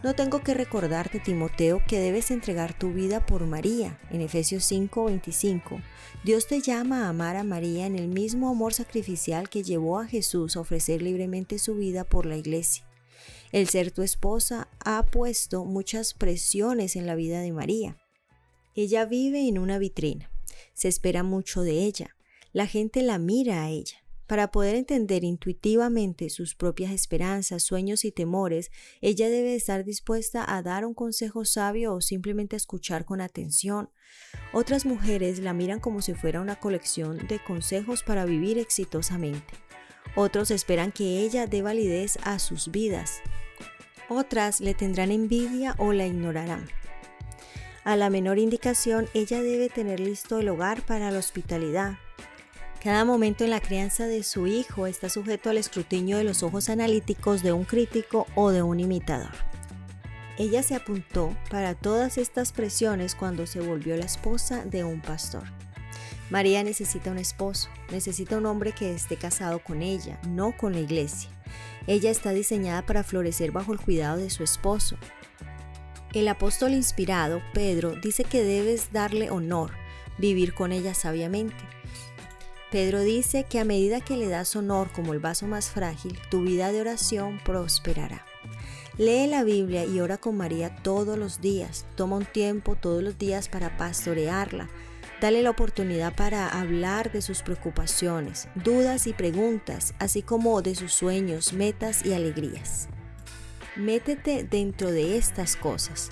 No 0.03 0.15
tengo 0.15 0.41
que 0.41 0.55
recordarte, 0.55 1.19
Timoteo, 1.19 1.83
que 1.87 1.99
debes 1.99 2.31
entregar 2.31 2.77
tu 2.77 2.91
vida 2.91 3.23
por 3.23 3.45
María. 3.45 3.99
En 4.09 4.21
Efesios 4.21 4.63
5:25, 4.63 5.79
Dios 6.23 6.47
te 6.47 6.59
llama 6.59 7.05
a 7.05 7.09
amar 7.09 7.35
a 7.35 7.43
María 7.43 7.85
en 7.85 7.95
el 7.95 8.07
mismo 8.07 8.49
amor 8.49 8.73
sacrificial 8.73 9.47
que 9.47 9.61
llevó 9.61 9.99
a 9.99 10.07
Jesús 10.07 10.55
a 10.55 10.61
ofrecer 10.61 11.03
libremente 11.03 11.59
su 11.59 11.75
vida 11.75 12.03
por 12.03 12.25
la 12.25 12.35
iglesia. 12.35 12.83
El 13.51 13.69
ser 13.69 13.91
tu 13.91 14.01
esposa 14.01 14.69
ha 14.83 15.05
puesto 15.05 15.65
muchas 15.65 16.15
presiones 16.15 16.95
en 16.95 17.05
la 17.05 17.13
vida 17.13 17.41
de 17.41 17.51
María. 17.51 17.97
Ella 18.73 19.05
vive 19.05 19.47
en 19.47 19.59
una 19.59 19.77
vitrina. 19.77 20.31
Se 20.73 20.87
espera 20.87 21.21
mucho 21.21 21.61
de 21.61 21.83
ella. 21.83 22.15
La 22.53 22.65
gente 22.65 23.03
la 23.03 23.19
mira 23.19 23.63
a 23.63 23.69
ella. 23.69 24.00
Para 24.31 24.49
poder 24.49 24.75
entender 24.75 25.25
intuitivamente 25.25 26.29
sus 26.29 26.55
propias 26.55 26.93
esperanzas, 26.93 27.63
sueños 27.63 28.05
y 28.05 28.13
temores, 28.13 28.71
ella 29.01 29.27
debe 29.27 29.55
estar 29.55 29.83
dispuesta 29.83 30.45
a 30.55 30.61
dar 30.61 30.85
un 30.85 30.93
consejo 30.93 31.43
sabio 31.43 31.93
o 31.93 31.99
simplemente 31.99 32.55
escuchar 32.55 33.03
con 33.03 33.19
atención. 33.19 33.89
Otras 34.53 34.85
mujeres 34.85 35.39
la 35.39 35.51
miran 35.51 35.81
como 35.81 36.01
si 36.01 36.13
fuera 36.13 36.39
una 36.39 36.55
colección 36.55 37.27
de 37.27 37.43
consejos 37.43 38.03
para 38.03 38.23
vivir 38.23 38.57
exitosamente. 38.57 39.53
Otros 40.15 40.49
esperan 40.49 40.93
que 40.93 41.19
ella 41.19 41.45
dé 41.45 41.61
validez 41.61 42.17
a 42.23 42.39
sus 42.39 42.71
vidas. 42.71 43.19
Otras 44.07 44.61
le 44.61 44.73
tendrán 44.73 45.11
envidia 45.11 45.75
o 45.77 45.91
la 45.91 46.07
ignorarán. 46.07 46.69
A 47.83 47.97
la 47.97 48.09
menor 48.09 48.39
indicación, 48.39 49.09
ella 49.13 49.41
debe 49.41 49.67
tener 49.67 49.99
listo 49.99 50.39
el 50.39 50.47
hogar 50.47 50.85
para 50.85 51.11
la 51.11 51.19
hospitalidad, 51.19 51.97
cada 52.81 53.05
momento 53.05 53.43
en 53.43 53.51
la 53.51 53.59
crianza 53.59 54.07
de 54.07 54.23
su 54.23 54.47
hijo 54.47 54.87
está 54.87 55.07
sujeto 55.07 55.51
al 55.51 55.57
escrutinio 55.57 56.17
de 56.17 56.23
los 56.23 56.41
ojos 56.41 56.67
analíticos 56.67 57.43
de 57.43 57.51
un 57.51 57.63
crítico 57.63 58.25
o 58.33 58.49
de 58.49 58.63
un 58.63 58.79
imitador. 58.79 59.29
Ella 60.39 60.63
se 60.63 60.73
apuntó 60.73 61.35
para 61.51 61.75
todas 61.75 62.17
estas 62.17 62.51
presiones 62.51 63.13
cuando 63.13 63.45
se 63.45 63.59
volvió 63.59 63.95
la 63.97 64.05
esposa 64.05 64.65
de 64.65 64.83
un 64.83 64.99
pastor. 64.99 65.43
María 66.31 66.63
necesita 66.63 67.11
un 67.11 67.19
esposo, 67.19 67.69
necesita 67.91 68.37
un 68.37 68.47
hombre 68.47 68.71
que 68.71 68.95
esté 68.95 69.15
casado 69.15 69.59
con 69.59 69.83
ella, 69.83 70.19
no 70.27 70.57
con 70.57 70.73
la 70.73 70.79
iglesia. 70.79 71.29
Ella 71.85 72.09
está 72.09 72.31
diseñada 72.31 72.83
para 72.83 73.03
florecer 73.03 73.51
bajo 73.51 73.73
el 73.73 73.79
cuidado 73.79 74.17
de 74.17 74.31
su 74.31 74.43
esposo. 74.43 74.97
El 76.13 76.27
apóstol 76.27 76.73
inspirado, 76.73 77.43
Pedro, 77.53 77.93
dice 78.01 78.23
que 78.23 78.43
debes 78.43 78.91
darle 78.91 79.29
honor, 79.29 79.71
vivir 80.17 80.55
con 80.55 80.71
ella 80.71 80.95
sabiamente. 80.95 81.80
Pedro 82.71 83.01
dice 83.01 83.43
que 83.43 83.59
a 83.59 83.65
medida 83.65 84.01
que 84.01 84.17
le 84.17 84.27
das 84.27 84.55
honor 84.55 84.91
como 84.91 85.13
el 85.13 85.19
vaso 85.19 85.45
más 85.45 85.69
frágil, 85.69 86.17
tu 86.29 86.41
vida 86.41 86.71
de 86.71 86.81
oración 86.81 87.39
prosperará. 87.43 88.25
Lee 88.97 89.27
la 89.27 89.43
Biblia 89.43 89.85
y 89.85 89.99
ora 89.99 90.17
con 90.17 90.37
María 90.37 90.75
todos 90.77 91.17
los 91.17 91.41
días. 91.41 91.85
Toma 91.95 92.17
un 92.17 92.25
tiempo 92.25 92.75
todos 92.75 93.03
los 93.03 93.17
días 93.17 93.49
para 93.49 93.77
pastorearla, 93.77 94.69
Dale 95.21 95.43
la 95.43 95.51
oportunidad 95.51 96.15
para 96.15 96.47
hablar 96.47 97.11
de 97.11 97.21
sus 97.21 97.43
preocupaciones, 97.43 98.47
dudas 98.55 99.05
y 99.05 99.13
preguntas, 99.13 99.93
así 99.99 100.23
como 100.23 100.63
de 100.63 100.73
sus 100.73 100.93
sueños, 100.93 101.53
metas 101.53 102.03
y 102.03 102.13
alegrías. 102.13 102.89
Métete 103.75 104.43
dentro 104.43 104.89
de 104.89 105.17
estas 105.17 105.55
cosas. 105.55 106.09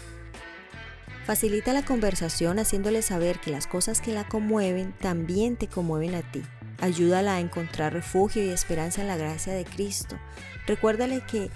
Facilita 1.30 1.74
la 1.74 1.86
conversación 1.86 2.58
haciéndole 2.58 3.04
saber 3.04 3.40
que 3.40 3.52
las 3.52 3.68
cosas 3.68 4.02
que 4.02 4.14
la 4.14 4.28
conmueven 4.28 4.94
también 4.94 5.58
te 5.58 5.68
conmueven 5.68 6.16
a 6.16 6.24
ti. 6.24 6.42
Ayúdala 6.80 7.36
a 7.36 7.40
encontrar 7.40 7.94
refugio 7.94 8.44
y 8.44 8.50
esperanza 8.50 9.02
en 9.02 9.08
la 9.10 9.16
gracia 9.16 9.54
de 9.54 9.64
Cristo. 9.64 10.18
Recuérdale 10.66 11.22
que 11.22 11.52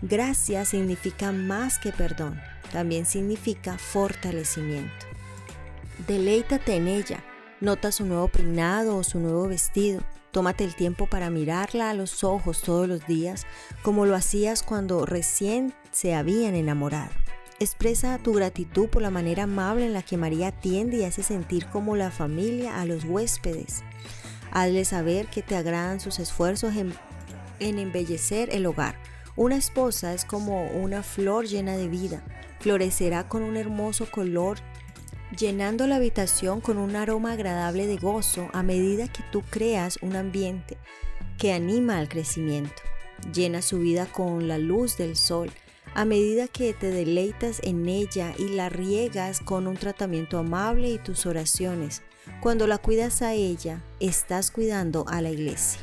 gracia 0.00 0.64
significa 0.64 1.30
más 1.30 1.78
que 1.78 1.92
perdón, 1.92 2.40
también 2.72 3.04
significa 3.04 3.76
fortalecimiento. 3.76 5.04
Deleítate 6.06 6.76
en 6.76 6.88
ella. 6.88 7.22
Nota 7.60 7.92
su 7.92 8.06
nuevo 8.06 8.28
peinado 8.28 8.96
o 8.96 9.04
su 9.04 9.20
nuevo 9.20 9.46
vestido. 9.46 10.00
Tómate 10.30 10.64
el 10.64 10.74
tiempo 10.74 11.06
para 11.06 11.28
mirarla 11.28 11.90
a 11.90 11.94
los 11.94 12.24
ojos 12.24 12.62
todos 12.62 12.88
los 12.88 13.06
días, 13.06 13.46
como 13.82 14.06
lo 14.06 14.14
hacías 14.14 14.62
cuando 14.62 15.04
recién 15.04 15.74
se 15.90 16.14
habían 16.14 16.54
enamorado. 16.54 17.10
Expresa 17.60 18.18
tu 18.18 18.34
gratitud 18.34 18.88
por 18.88 19.02
la 19.02 19.10
manera 19.10 19.42
amable 19.42 19.86
en 19.86 19.92
la 19.92 20.02
que 20.02 20.16
María 20.16 20.48
atiende 20.48 20.98
y 20.98 21.04
hace 21.04 21.24
sentir 21.24 21.66
como 21.66 21.96
la 21.96 22.12
familia 22.12 22.80
a 22.80 22.84
los 22.84 23.04
huéspedes. 23.04 23.82
Hazle 24.52 24.84
saber 24.84 25.26
que 25.26 25.42
te 25.42 25.56
agradan 25.56 25.98
sus 25.98 26.20
esfuerzos 26.20 26.76
en, 26.76 26.94
en 27.58 27.80
embellecer 27.80 28.50
el 28.52 28.64
hogar. 28.64 28.94
Una 29.34 29.56
esposa 29.56 30.14
es 30.14 30.24
como 30.24 30.66
una 30.68 31.02
flor 31.02 31.46
llena 31.46 31.76
de 31.76 31.88
vida. 31.88 32.22
Florecerá 32.60 33.28
con 33.28 33.42
un 33.42 33.56
hermoso 33.56 34.08
color 34.08 34.58
llenando 35.36 35.88
la 35.88 35.96
habitación 35.96 36.60
con 36.60 36.78
un 36.78 36.94
aroma 36.94 37.32
agradable 37.32 37.88
de 37.88 37.96
gozo 37.96 38.50
a 38.52 38.62
medida 38.62 39.08
que 39.08 39.24
tú 39.32 39.42
creas 39.42 39.98
un 40.00 40.14
ambiente 40.14 40.78
que 41.38 41.52
anima 41.52 41.98
al 41.98 42.08
crecimiento. 42.08 42.82
Llena 43.32 43.62
su 43.62 43.80
vida 43.80 44.06
con 44.06 44.46
la 44.46 44.58
luz 44.58 44.96
del 44.96 45.16
sol 45.16 45.50
a 45.94 46.04
medida 46.04 46.48
que 46.48 46.74
te 46.74 46.90
deleitas 46.90 47.60
en 47.62 47.88
ella 47.88 48.34
y 48.38 48.48
la 48.48 48.68
riegas 48.68 49.40
con 49.40 49.66
un 49.66 49.76
tratamiento 49.76 50.38
amable 50.38 50.90
y 50.90 50.98
tus 50.98 51.26
oraciones. 51.26 52.02
Cuando 52.40 52.66
la 52.66 52.78
cuidas 52.78 53.22
a 53.22 53.34
ella, 53.34 53.82
estás 54.00 54.50
cuidando 54.50 55.04
a 55.08 55.20
la 55.22 55.30
iglesia. 55.30 55.80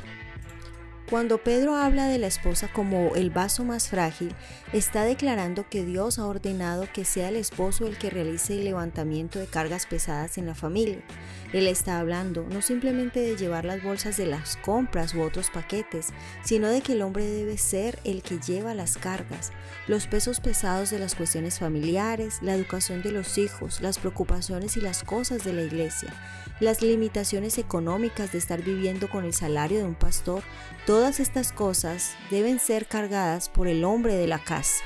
Cuando 1.08 1.38
Pedro 1.38 1.76
habla 1.76 2.08
de 2.08 2.18
la 2.18 2.26
esposa 2.26 2.68
como 2.72 3.14
el 3.14 3.30
vaso 3.30 3.62
más 3.62 3.88
frágil, 3.88 4.34
está 4.72 5.04
declarando 5.04 5.68
que 5.68 5.84
Dios 5.84 6.18
ha 6.18 6.26
ordenado 6.26 6.88
que 6.92 7.04
sea 7.04 7.28
el 7.28 7.36
esposo 7.36 7.86
el 7.86 7.96
que 7.96 8.10
realice 8.10 8.54
el 8.54 8.64
levantamiento 8.64 9.38
de 9.38 9.46
cargas 9.46 9.86
pesadas 9.86 10.36
en 10.36 10.46
la 10.46 10.56
familia. 10.56 10.98
Él 11.52 11.68
está 11.68 12.00
hablando 12.00 12.44
no 12.50 12.60
simplemente 12.60 13.20
de 13.20 13.36
llevar 13.36 13.64
las 13.64 13.84
bolsas 13.84 14.16
de 14.16 14.26
las 14.26 14.56
compras 14.56 15.14
u 15.14 15.22
otros 15.22 15.48
paquetes, 15.50 16.08
sino 16.42 16.68
de 16.68 16.80
que 16.80 16.94
el 16.94 17.02
hombre 17.02 17.24
debe 17.24 17.56
ser 17.56 18.00
el 18.02 18.22
que 18.22 18.40
lleva 18.40 18.74
las 18.74 18.98
cargas, 18.98 19.52
los 19.86 20.08
pesos 20.08 20.40
pesados 20.40 20.90
de 20.90 20.98
las 20.98 21.14
cuestiones 21.14 21.60
familiares, 21.60 22.40
la 22.42 22.56
educación 22.56 23.02
de 23.02 23.12
los 23.12 23.38
hijos, 23.38 23.80
las 23.80 23.98
preocupaciones 23.98 24.76
y 24.76 24.80
las 24.80 25.04
cosas 25.04 25.44
de 25.44 25.52
la 25.52 25.62
iglesia, 25.62 26.12
las 26.60 26.80
limitaciones 26.82 27.58
económicas 27.58 28.32
de 28.32 28.38
estar 28.38 28.62
viviendo 28.62 29.08
con 29.08 29.24
el 29.24 29.34
salario 29.34 29.78
de 29.78 29.84
un 29.84 29.94
pastor, 29.94 30.42
todas 30.86 31.20
estas 31.20 31.52
cosas 31.52 32.16
deben 32.30 32.58
ser 32.58 32.86
cargadas 32.86 33.48
por 33.48 33.68
el 33.68 33.84
hombre 33.84 34.14
de 34.14 34.26
la 34.26 34.38
casa. 34.38 34.82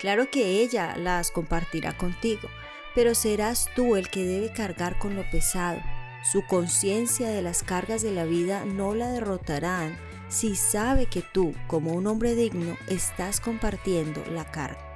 Claro 0.00 0.30
que 0.30 0.62
ella 0.62 0.96
las 0.96 1.30
compartirá 1.30 1.96
contigo, 1.96 2.48
pero 2.94 3.14
serás 3.14 3.68
tú 3.74 3.96
el 3.96 4.08
que 4.08 4.24
debe 4.24 4.52
cargar 4.52 4.98
con 4.98 5.16
lo 5.16 5.28
pesado. 5.30 5.80
Su 6.22 6.42
conciencia 6.46 7.28
de 7.28 7.42
las 7.42 7.62
cargas 7.62 8.02
de 8.02 8.12
la 8.12 8.24
vida 8.24 8.64
no 8.64 8.94
la 8.94 9.10
derrotarán 9.10 9.96
si 10.28 10.56
sabe 10.56 11.06
que 11.06 11.22
tú, 11.22 11.54
como 11.66 11.92
un 11.92 12.06
hombre 12.06 12.34
digno, 12.34 12.76
estás 12.88 13.40
compartiendo 13.40 14.24
la 14.30 14.44
carga. 14.44 14.93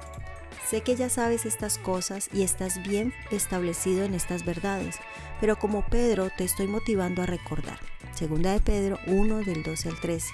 Sé 0.69 0.81
que 0.81 0.95
ya 0.95 1.09
sabes 1.09 1.47
estas 1.47 1.79
cosas 1.79 2.29
y 2.31 2.43
estás 2.43 2.83
bien 2.83 3.11
establecido 3.31 4.03
en 4.03 4.13
estas 4.13 4.45
verdades, 4.45 4.99
pero 5.41 5.57
como 5.57 5.83
Pedro 5.83 6.29
te 6.29 6.43
estoy 6.43 6.67
motivando 6.67 7.23
a 7.23 7.25
recordar. 7.25 7.79
Segunda 8.13 8.53
de 8.53 8.59
Pedro 8.59 8.99
1 9.07 9.39
del 9.39 9.63
12 9.63 9.89
al 9.89 9.99
13. 9.99 10.27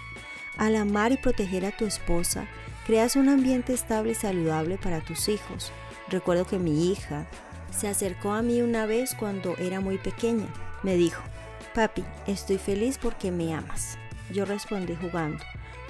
Al 0.57 0.75
amar 0.75 1.13
y 1.13 1.17
proteger 1.17 1.65
a 1.65 1.71
tu 1.71 1.85
esposa, 1.85 2.47
creas 2.85 3.15
un 3.15 3.29
ambiente 3.29 3.73
estable 3.73 4.11
y 4.11 4.15
saludable 4.15 4.77
para 4.77 4.99
tus 4.99 5.29
hijos. 5.29 5.71
Recuerdo 6.09 6.45
que 6.45 6.59
mi 6.59 6.91
hija, 6.91 7.27
se 7.71 7.87
acercó 7.87 8.31
a 8.31 8.41
mí 8.41 8.61
una 8.61 8.85
vez 8.85 9.15
cuando 9.15 9.55
era 9.55 9.79
muy 9.79 9.97
pequeña. 9.97 10.47
Me 10.83 10.95
dijo, 10.95 11.23
papi, 11.73 12.03
estoy 12.27 12.57
feliz 12.57 12.97
porque 12.97 13.31
me 13.31 13.53
amas. 13.53 13.97
Yo 14.33 14.43
respondí 14.43 14.97
jugando, 14.99 15.45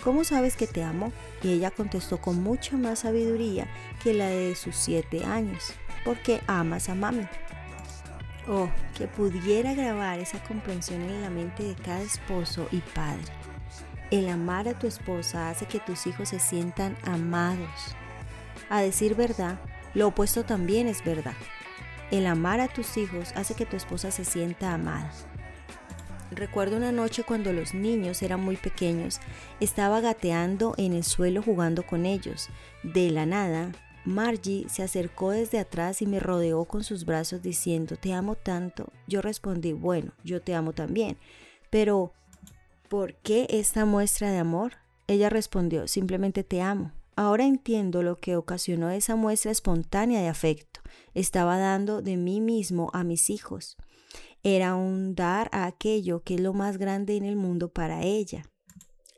¿cómo 0.05 0.23
sabes 0.23 0.55
que 0.55 0.67
te 0.67 0.83
amo? 0.83 1.11
Y 1.41 1.51
ella 1.51 1.71
contestó 1.71 2.21
con 2.21 2.41
mucha 2.41 2.77
más 2.77 2.99
sabiduría 2.99 3.67
que 4.03 4.13
la 4.13 4.27
de 4.27 4.55
sus 4.55 4.75
siete 4.75 5.25
años, 5.25 5.73
porque 6.05 6.41
amas 6.45 6.89
a 6.89 6.95
mami. 6.95 7.27
Oh, 8.47 8.69
que 8.95 9.07
pudiera 9.07 9.73
grabar 9.73 10.19
esa 10.19 10.41
comprensión 10.43 11.01
en 11.01 11.23
la 11.23 11.31
mente 11.31 11.63
de 11.63 11.75
cada 11.75 12.03
esposo 12.03 12.67
y 12.71 12.81
padre. 12.81 13.25
El 14.11 14.29
amar 14.29 14.67
a 14.67 14.77
tu 14.77 14.85
esposa 14.85 15.49
hace 15.49 15.65
que 15.65 15.79
tus 15.79 16.05
hijos 16.05 16.29
se 16.29 16.39
sientan 16.39 16.95
amados. 17.03 17.95
A 18.69 18.81
decir 18.81 19.15
verdad, 19.15 19.59
lo 19.95 20.09
opuesto 20.09 20.45
también 20.45 20.87
es 20.87 21.03
verdad. 21.03 21.33
El 22.11 22.27
amar 22.27 22.59
a 22.59 22.67
tus 22.67 22.95
hijos 22.97 23.33
hace 23.35 23.55
que 23.55 23.65
tu 23.65 23.75
esposa 23.75 24.11
se 24.11 24.23
sienta 24.23 24.71
amada. 24.71 25.11
Recuerdo 26.35 26.75
una 26.75 26.91
noche 26.91 27.23
cuando 27.23 27.53
los 27.53 27.73
niños 27.73 28.21
eran 28.21 28.43
muy 28.43 28.57
pequeños, 28.57 29.21
estaba 29.61 30.01
gateando 30.01 30.73
en 30.77 30.91
el 30.91 31.05
suelo 31.05 31.41
jugando 31.41 31.83
con 31.83 32.05
ellos. 32.05 32.49
De 32.83 33.09
la 33.09 33.25
nada, 33.25 33.71
Margie 34.03 34.67
se 34.67 34.83
acercó 34.83 35.31
desde 35.31 35.59
atrás 35.59 36.01
y 36.01 36.05
me 36.05 36.19
rodeó 36.19 36.65
con 36.65 36.83
sus 36.83 37.05
brazos 37.05 37.41
diciendo, 37.41 37.95
te 37.95 38.11
amo 38.11 38.35
tanto. 38.35 38.91
Yo 39.07 39.21
respondí, 39.21 39.71
bueno, 39.71 40.11
yo 40.25 40.41
te 40.41 40.53
amo 40.53 40.73
también. 40.73 41.17
Pero, 41.69 42.11
¿por 42.89 43.13
qué 43.15 43.47
esta 43.49 43.85
muestra 43.85 44.29
de 44.29 44.39
amor? 44.39 44.73
Ella 45.07 45.29
respondió, 45.29 45.87
simplemente 45.87 46.43
te 46.43 46.61
amo. 46.61 46.91
Ahora 47.15 47.45
entiendo 47.45 48.03
lo 48.03 48.17
que 48.17 48.35
ocasionó 48.35 48.89
esa 48.89 49.15
muestra 49.15 49.51
espontánea 49.51 50.19
de 50.19 50.27
afecto. 50.27 50.81
Estaba 51.13 51.57
dando 51.57 52.01
de 52.01 52.17
mí 52.17 52.41
mismo 52.41 52.89
a 52.91 53.05
mis 53.05 53.29
hijos. 53.29 53.77
Era 54.43 54.75
un 54.75 55.15
dar 55.15 55.49
a 55.51 55.65
aquello 55.65 56.23
que 56.23 56.35
es 56.35 56.41
lo 56.41 56.53
más 56.53 56.77
grande 56.77 57.17
en 57.17 57.25
el 57.25 57.35
mundo 57.35 57.69
para 57.69 58.03
ella. 58.03 58.43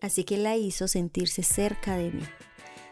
Así 0.02 0.24
que 0.24 0.38
la 0.38 0.56
hizo 0.56 0.88
sentirse 0.88 1.44
cerca 1.44 1.98
de 1.98 2.12
mí. 2.12 2.24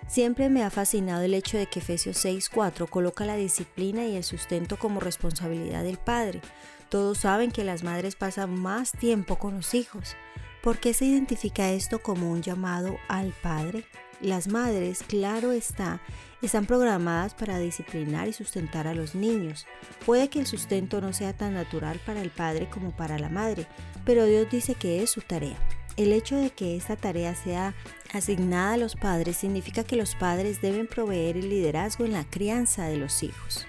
Siempre 0.07 0.49
me 0.49 0.63
ha 0.63 0.69
fascinado 0.69 1.23
el 1.23 1.33
hecho 1.33 1.57
de 1.57 1.67
que 1.67 1.79
Efesios 1.79 2.17
6:4 2.17 2.87
coloca 2.87 3.25
la 3.25 3.35
disciplina 3.35 4.05
y 4.05 4.15
el 4.15 4.23
sustento 4.23 4.77
como 4.77 4.99
responsabilidad 4.99 5.83
del 5.83 5.97
padre. 5.97 6.41
Todos 6.89 7.19
saben 7.19 7.51
que 7.51 7.63
las 7.63 7.83
madres 7.83 8.15
pasan 8.15 8.59
más 8.59 8.91
tiempo 8.91 9.37
con 9.37 9.55
los 9.55 9.73
hijos. 9.73 10.15
¿Por 10.61 10.79
qué 10.79 10.93
se 10.93 11.05
identifica 11.05 11.71
esto 11.71 11.99
como 11.99 12.31
un 12.31 12.41
llamado 12.41 12.97
al 13.07 13.33
padre? 13.41 13.85
Las 14.21 14.47
madres, 14.47 15.03
claro 15.05 15.51
está, 15.51 16.01
están 16.41 16.65
programadas 16.65 17.33
para 17.33 17.59
disciplinar 17.59 18.27
y 18.27 18.33
sustentar 18.33 18.87
a 18.87 18.93
los 18.93 19.13
niños. 19.13 19.65
Puede 20.05 20.29
que 20.29 20.39
el 20.39 20.47
sustento 20.47 21.01
no 21.01 21.11
sea 21.11 21.33
tan 21.33 21.53
natural 21.53 21.99
para 22.05 22.21
el 22.21 22.29
padre 22.29 22.69
como 22.69 22.95
para 22.95 23.19
la 23.19 23.29
madre, 23.29 23.67
pero 24.05 24.25
Dios 24.25 24.47
dice 24.49 24.75
que 24.75 25.03
es 25.03 25.09
su 25.09 25.21
tarea. 25.21 25.57
El 25.97 26.11
hecho 26.11 26.35
de 26.35 26.49
que 26.49 26.75
esta 26.75 26.95
tarea 26.95 27.35
sea 27.35 27.73
asignada 28.13 28.73
a 28.73 28.77
los 28.77 28.95
padres 28.95 29.37
significa 29.37 29.83
que 29.83 29.95
los 29.95 30.15
padres 30.15 30.61
deben 30.61 30.87
proveer 30.87 31.37
el 31.37 31.49
liderazgo 31.49 32.05
en 32.05 32.13
la 32.13 32.25
crianza 32.25 32.85
de 32.85 32.97
los 32.97 33.23
hijos. 33.23 33.65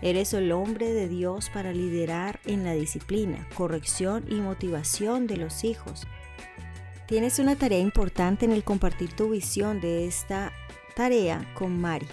Eres 0.00 0.34
el 0.34 0.50
hombre 0.50 0.92
de 0.92 1.08
Dios 1.08 1.50
para 1.50 1.72
liderar 1.72 2.40
en 2.44 2.64
la 2.64 2.72
disciplina, 2.72 3.48
corrección 3.54 4.24
y 4.28 4.34
motivación 4.34 5.28
de 5.28 5.36
los 5.36 5.62
hijos. 5.62 6.08
Tienes 7.12 7.38
una 7.38 7.56
tarea 7.56 7.78
importante 7.78 8.46
en 8.46 8.52
el 8.52 8.64
compartir 8.64 9.12
tu 9.12 9.28
visión 9.28 9.82
de 9.82 10.06
esta 10.06 10.50
tarea 10.96 11.46
con 11.52 11.78
Mari. 11.78 12.06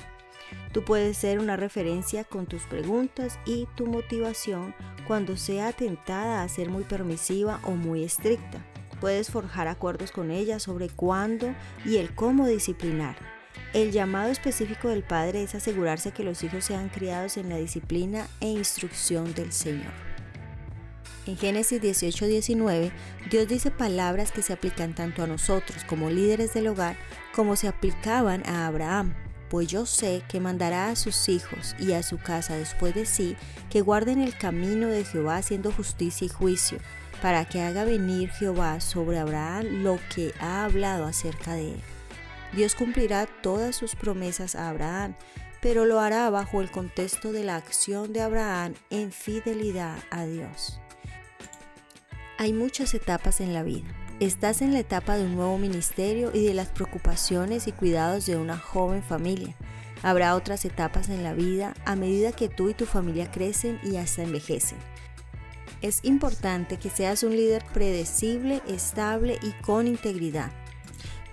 Tú 0.74 0.84
puedes 0.84 1.16
ser 1.16 1.40
una 1.40 1.56
referencia 1.56 2.26
con 2.26 2.48
tus 2.48 2.64
preguntas 2.64 3.40
y 3.46 3.66
tu 3.78 3.88
motivación 3.88 4.76
cuando 5.08 5.38
sea 5.38 5.72
tentada 5.72 6.44
a 6.44 6.50
ser 6.50 6.70
muy 6.70 6.84
permisiva 6.84 7.62
o 7.64 7.76
muy 7.76 8.04
estricta. 8.04 8.62
Puedes 9.00 9.32
forjar 9.32 9.70
acuerdos 9.70 10.12
con 10.12 10.32
ella 10.32 10.60
sobre 10.60 10.90
cuándo 10.90 11.56
y 11.86 11.96
el 11.96 12.14
cómo 12.14 12.46
disciplinar. 12.46 13.16
El 13.72 13.94
llamado 13.94 14.32
específico 14.32 14.90
del 14.90 15.04
Padre 15.04 15.44
es 15.44 15.56
asegurarse 15.56 16.12
que 16.12 16.26
los 16.26 16.44
hijos 16.44 16.66
sean 16.66 16.90
criados 16.90 17.38
en 17.38 17.48
la 17.48 17.56
disciplina 17.56 18.28
e 18.42 18.48
instrucción 18.48 19.34
del 19.34 19.54
Señor. 19.54 20.09
En 21.26 21.38
Génesis 21.38 21.82
18-19, 21.82 22.92
Dios 23.30 23.48
dice 23.48 23.72
palabras 23.72 24.32
que 24.32 24.42
se 24.42 24.54
aplican 24.54 24.96
tanto 24.96 25.24
a 25.24 25.28
nosotros 25.28 25.84
como 25.84 26.10
líderes 26.10 26.54
del 26.54 26.68
hogar 26.68 26.98
como 27.36 27.56
se 27.56 27.68
aplicaban 27.68 28.44
a 28.48 28.68
Abraham 28.68 29.14
pues 29.50 29.68
yo 29.68 29.86
sé 29.86 30.22
que 30.30 30.40
mandará 30.40 30.90
a 30.90 30.96
sus 30.96 31.28
hijos 31.28 31.76
y 31.80 31.94
a 31.94 32.04
su 32.04 32.18
casa 32.18 32.56
después 32.56 32.94
de 32.94 33.06
sí 33.06 33.36
que 33.70 33.82
guarden 33.82 34.22
el 34.22 34.38
camino 34.38 34.88
de 34.88 35.04
Jehová 35.04 35.38
haciendo 35.38 35.72
justicia 35.72 36.26
y 36.26 36.30
juicio, 36.30 36.78
para 37.22 37.46
que 37.46 37.62
haga 37.62 37.84
venir 37.84 38.30
Jehová 38.30 38.80
sobre 38.80 39.20
Abraham 39.20 39.84
lo 39.84 40.00
que 40.14 40.34
ha 40.40 40.64
hablado 40.64 41.06
acerca 41.06 41.54
de 41.54 41.74
él. 41.74 41.82
Dios 42.54 42.76
cumplirá 42.76 43.28
todas 43.42 43.76
sus 43.76 43.96
promesas 43.96 44.56
a 44.56 44.70
Abraham, 44.70 45.16
pero 45.62 45.86
lo 45.86 46.00
hará 46.00 46.30
bajo 46.30 46.62
el 46.62 46.72
contexto 46.72 47.32
de 47.32 47.44
la 47.44 47.58
acción 47.58 48.14
de 48.14 48.22
Abraham 48.22 48.74
en 48.90 49.12
fidelidad 49.12 49.98
a 50.10 50.26
Dios. 50.26 50.80
Hay 52.42 52.54
muchas 52.54 52.94
etapas 52.94 53.42
en 53.42 53.54
la 53.54 53.64
vida. 53.64 53.90
Estás 54.22 54.62
en 54.62 54.72
la 54.72 54.80
etapa 54.80 55.18
de 55.18 55.26
un 55.26 55.36
nuevo 55.36 55.58
ministerio 55.58 56.32
y 56.34 56.46
de 56.46 56.54
las 56.54 56.70
preocupaciones 56.70 57.68
y 57.68 57.74
cuidados 57.74 58.26
de 58.26 58.38
una 58.38 58.58
joven 58.58 59.04
familia. 59.04 59.58
Habrá 60.04 60.34
otras 60.36 60.64
etapas 60.64 61.10
en 61.10 61.22
la 61.22 61.34
vida 61.34 61.74
a 61.84 61.98
medida 61.98 62.32
que 62.32 62.48
tú 62.48 62.70
y 62.70 62.74
tu 62.74 62.86
familia 62.86 63.30
crecen 63.30 63.78
y 63.84 63.98
hasta 63.98 64.24
envejecen. 64.24 64.78
Es 65.82 66.00
importante 66.04 66.78
que 66.78 66.90
seas 66.90 67.24
un 67.24 67.36
líder 67.36 67.66
predecible, 67.74 68.62
estable 68.70 69.38
y 69.44 69.52
con 69.62 69.86
integridad. 69.86 70.50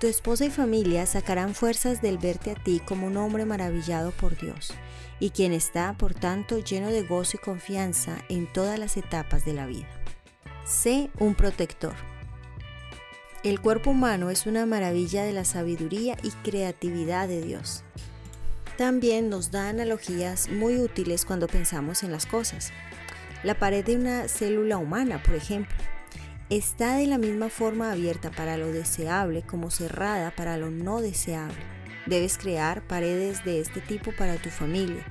Tu 0.00 0.08
esposa 0.08 0.46
y 0.46 0.50
familia 0.50 1.06
sacarán 1.06 1.54
fuerzas 1.54 2.02
del 2.02 2.18
verte 2.18 2.50
a 2.50 2.54
ti 2.56 2.82
como 2.84 3.06
un 3.06 3.16
hombre 3.16 3.44
maravillado 3.44 4.10
por 4.10 4.36
Dios 4.36 4.72
y 5.20 5.30
quien 5.30 5.52
está, 5.52 5.96
por 5.96 6.14
tanto, 6.14 6.58
lleno 6.58 6.88
de 6.88 7.02
gozo 7.02 7.36
y 7.36 7.44
confianza 7.44 8.18
en 8.28 8.52
todas 8.52 8.76
las 8.80 8.96
etapas 8.96 9.44
de 9.44 9.52
la 9.52 9.66
vida. 9.66 9.86
Sé 10.66 11.10
un 11.20 11.36
protector. 11.36 11.94
El 13.44 13.60
cuerpo 13.60 13.90
humano 13.90 14.30
es 14.30 14.46
una 14.46 14.66
maravilla 14.66 15.22
de 15.22 15.32
la 15.32 15.44
sabiduría 15.44 16.16
y 16.24 16.30
creatividad 16.30 17.28
de 17.28 17.40
Dios. 17.40 17.84
También 18.76 19.30
nos 19.30 19.52
da 19.52 19.68
analogías 19.68 20.48
muy 20.48 20.80
útiles 20.80 21.24
cuando 21.24 21.46
pensamos 21.46 22.02
en 22.02 22.10
las 22.10 22.26
cosas. 22.26 22.72
La 23.44 23.56
pared 23.56 23.84
de 23.84 23.94
una 23.94 24.26
célula 24.26 24.76
humana, 24.78 25.22
por 25.22 25.36
ejemplo, 25.36 25.76
está 26.50 26.96
de 26.96 27.06
la 27.06 27.18
misma 27.18 27.48
forma 27.48 27.92
abierta 27.92 28.32
para 28.32 28.56
lo 28.56 28.72
deseable 28.72 29.42
como 29.42 29.70
cerrada 29.70 30.32
para 30.32 30.56
lo 30.56 30.72
no 30.72 31.00
deseable. 31.00 31.62
Debes 32.06 32.38
crear 32.38 32.82
paredes 32.82 33.44
de 33.44 33.60
este 33.60 33.80
tipo 33.80 34.10
para 34.10 34.34
tu 34.34 34.50
familia. 34.50 35.04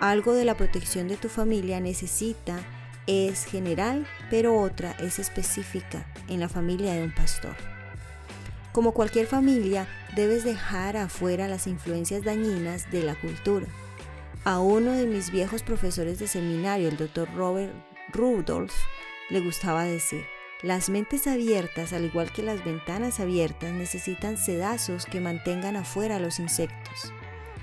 Algo 0.00 0.34
de 0.34 0.44
la 0.44 0.56
protección 0.56 1.06
de 1.06 1.16
tu 1.16 1.28
familia 1.28 1.78
necesita 1.78 2.58
es 3.08 3.46
general, 3.46 4.06
pero 4.30 4.60
otra 4.60 4.92
es 5.00 5.18
específica 5.18 6.06
en 6.28 6.40
la 6.40 6.48
familia 6.50 6.92
de 6.92 7.02
un 7.02 7.14
pastor. 7.14 7.56
Como 8.72 8.92
cualquier 8.92 9.26
familia, 9.26 9.88
debes 10.14 10.44
dejar 10.44 10.98
afuera 10.98 11.48
las 11.48 11.66
influencias 11.66 12.22
dañinas 12.22 12.90
de 12.92 13.02
la 13.02 13.14
cultura. 13.14 13.66
A 14.44 14.60
uno 14.60 14.92
de 14.92 15.06
mis 15.06 15.30
viejos 15.30 15.62
profesores 15.62 16.18
de 16.18 16.28
seminario, 16.28 16.88
el 16.88 16.98
doctor 16.98 17.28
Robert 17.34 17.72
Rudolph, 18.12 18.74
le 19.30 19.40
gustaba 19.40 19.84
decir, 19.84 20.24
las 20.62 20.90
mentes 20.90 21.26
abiertas, 21.26 21.94
al 21.94 22.04
igual 22.04 22.30
que 22.30 22.42
las 22.42 22.62
ventanas 22.62 23.20
abiertas, 23.20 23.72
necesitan 23.72 24.36
sedazos 24.36 25.06
que 25.06 25.20
mantengan 25.20 25.76
afuera 25.76 26.18
los 26.18 26.38
insectos. 26.38 27.12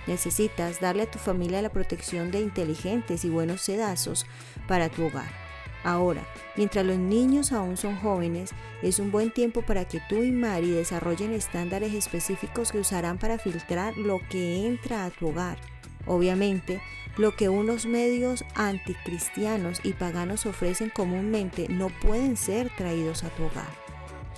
Necesitas 0.07 0.79
darle 0.79 1.03
a 1.03 1.11
tu 1.11 1.19
familia 1.19 1.61
la 1.61 1.71
protección 1.71 2.31
de 2.31 2.39
inteligentes 2.39 3.25
y 3.25 3.29
buenos 3.29 3.61
sedazos 3.61 4.25
para 4.67 4.89
tu 4.89 5.05
hogar. 5.05 5.44
Ahora, 5.85 6.25
mientras 6.57 6.83
los 6.83 6.97
niños 6.97 7.51
aún 7.51 7.77
son 7.77 7.95
jóvenes, 7.95 8.55
es 8.81 8.97
un 8.97 9.11
buen 9.11 9.29
tiempo 9.29 9.61
para 9.61 9.85
que 9.85 10.01
tú 10.09 10.23
y 10.23 10.31
Mari 10.31 10.71
desarrollen 10.71 11.31
estándares 11.31 11.93
específicos 11.93 12.71
que 12.71 12.79
usarán 12.79 13.19
para 13.19 13.37
filtrar 13.37 13.95
lo 13.95 14.19
que 14.27 14.65
entra 14.65 15.05
a 15.05 15.11
tu 15.11 15.27
hogar. 15.27 15.59
Obviamente, 16.07 16.81
lo 17.17 17.35
que 17.35 17.49
unos 17.49 17.85
medios 17.85 18.43
anticristianos 18.55 19.79
y 19.83 19.93
paganos 19.93 20.47
ofrecen 20.47 20.89
comúnmente 20.89 21.67
no 21.69 21.89
pueden 21.89 22.35
ser 22.35 22.71
traídos 22.75 23.23
a 23.23 23.29
tu 23.29 23.43
hogar. 23.43 23.69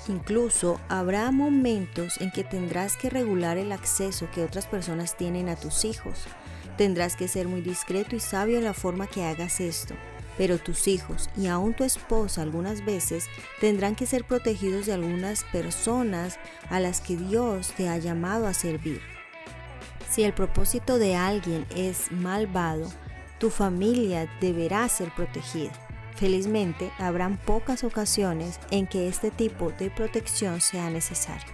Incluso 0.10 0.82
habrá 0.90 1.32
momentos 1.32 2.20
en 2.20 2.30
que 2.30 2.44
tendrás 2.44 2.98
que 2.98 3.10
regular 3.10 3.58
el 3.58 3.72
acceso 3.72 4.28
que 4.34 4.44
otras 4.44 4.68
personas 4.68 5.16
tienen 5.16 5.48
a 5.48 5.56
tus 5.56 5.86
hijos. 5.86 6.26
Tendrás 6.78 7.16
que 7.16 7.30
ser 7.30 7.48
muy 7.48 7.62
discreto 7.62 8.18
y 8.18 8.20
sabio 8.20 8.58
en 8.58 8.66
la 8.66 8.74
forma 8.74 9.08
que 9.08 9.24
hagas 9.24 9.62
esto. 9.62 9.96
Pero 10.38 10.60
tus 10.60 10.88
hijos 10.88 11.30
y 11.36 11.48
aún 11.48 11.74
tu 11.74 11.84
esposa 11.84 12.44
algunas 12.44 12.86
veces 12.86 13.26
tendrán 13.60 13.96
que 13.96 14.06
ser 14.06 14.24
protegidos 14.24 14.86
de 14.86 14.94
algunas 14.94 15.44
personas 15.46 16.40
a 16.70 16.80
las 16.80 17.02
que 17.02 17.18
Dios 17.18 17.74
te 17.76 17.90
ha 17.90 17.98
llamado 17.98 18.48
a 18.48 18.54
servir. 18.54 19.02
Si 20.10 20.24
el 20.24 20.34
propósito 20.34 21.00
de 21.00 21.16
alguien 21.16 21.66
es 21.76 22.12
malvado, 22.12 22.90
tu 23.40 23.50
familia 23.50 24.32
deberá 24.42 24.88
ser 24.90 25.14
protegida. 25.14 25.72
Felizmente, 26.16 26.92
habrán 26.98 27.38
pocas 27.38 27.84
ocasiones 27.84 28.60
en 28.72 28.88
que 28.88 29.08
este 29.08 29.30
tipo 29.30 29.72
de 29.72 29.92
protección 29.92 30.62
sea 30.62 30.90
necesario. 30.90 31.54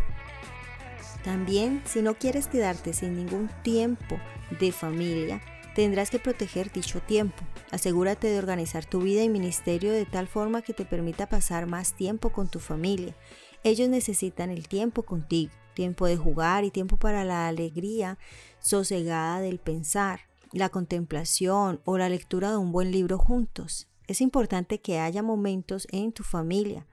También, 1.23 1.81
si 1.85 2.01
no 2.01 2.15
quieres 2.15 2.47
quedarte 2.47 2.93
sin 2.93 3.15
ningún 3.15 3.49
tiempo 3.61 4.17
de 4.59 4.71
familia, 4.71 5.41
tendrás 5.75 6.09
que 6.09 6.19
proteger 6.19 6.71
dicho 6.71 7.01
tiempo. 7.01 7.43
Asegúrate 7.71 8.27
de 8.27 8.37
organizar 8.37 8.85
tu 8.85 9.01
vida 9.01 9.23
y 9.23 9.29
ministerio 9.29 9.91
de 9.91 10.05
tal 10.05 10.27
forma 10.27 10.61
que 10.61 10.73
te 10.73 10.85
permita 10.85 11.27
pasar 11.27 11.65
más 11.65 11.93
tiempo 11.93 12.31
con 12.31 12.47
tu 12.47 12.59
familia. 12.59 13.15
Ellos 13.63 13.89
necesitan 13.89 14.49
el 14.49 14.67
tiempo 14.67 15.03
contigo, 15.03 15.51
tiempo 15.73 16.05
de 16.05 16.17
jugar 16.17 16.63
y 16.63 16.71
tiempo 16.71 16.97
para 16.97 17.23
la 17.23 17.47
alegría 17.47 18.17
sosegada 18.59 19.39
del 19.39 19.59
pensar, 19.59 20.21
la 20.51 20.69
contemplación 20.69 21.81
o 21.85 21.97
la 21.97 22.09
lectura 22.09 22.51
de 22.51 22.57
un 22.57 22.71
buen 22.71 22.91
libro 22.91 23.17
juntos. 23.17 23.87
Es 24.07 24.21
importante 24.21 24.81
que 24.81 24.99
haya 24.99 25.23
momentos 25.23 25.87
en 25.91 26.11
tu 26.11 26.23
familia, 26.23 26.85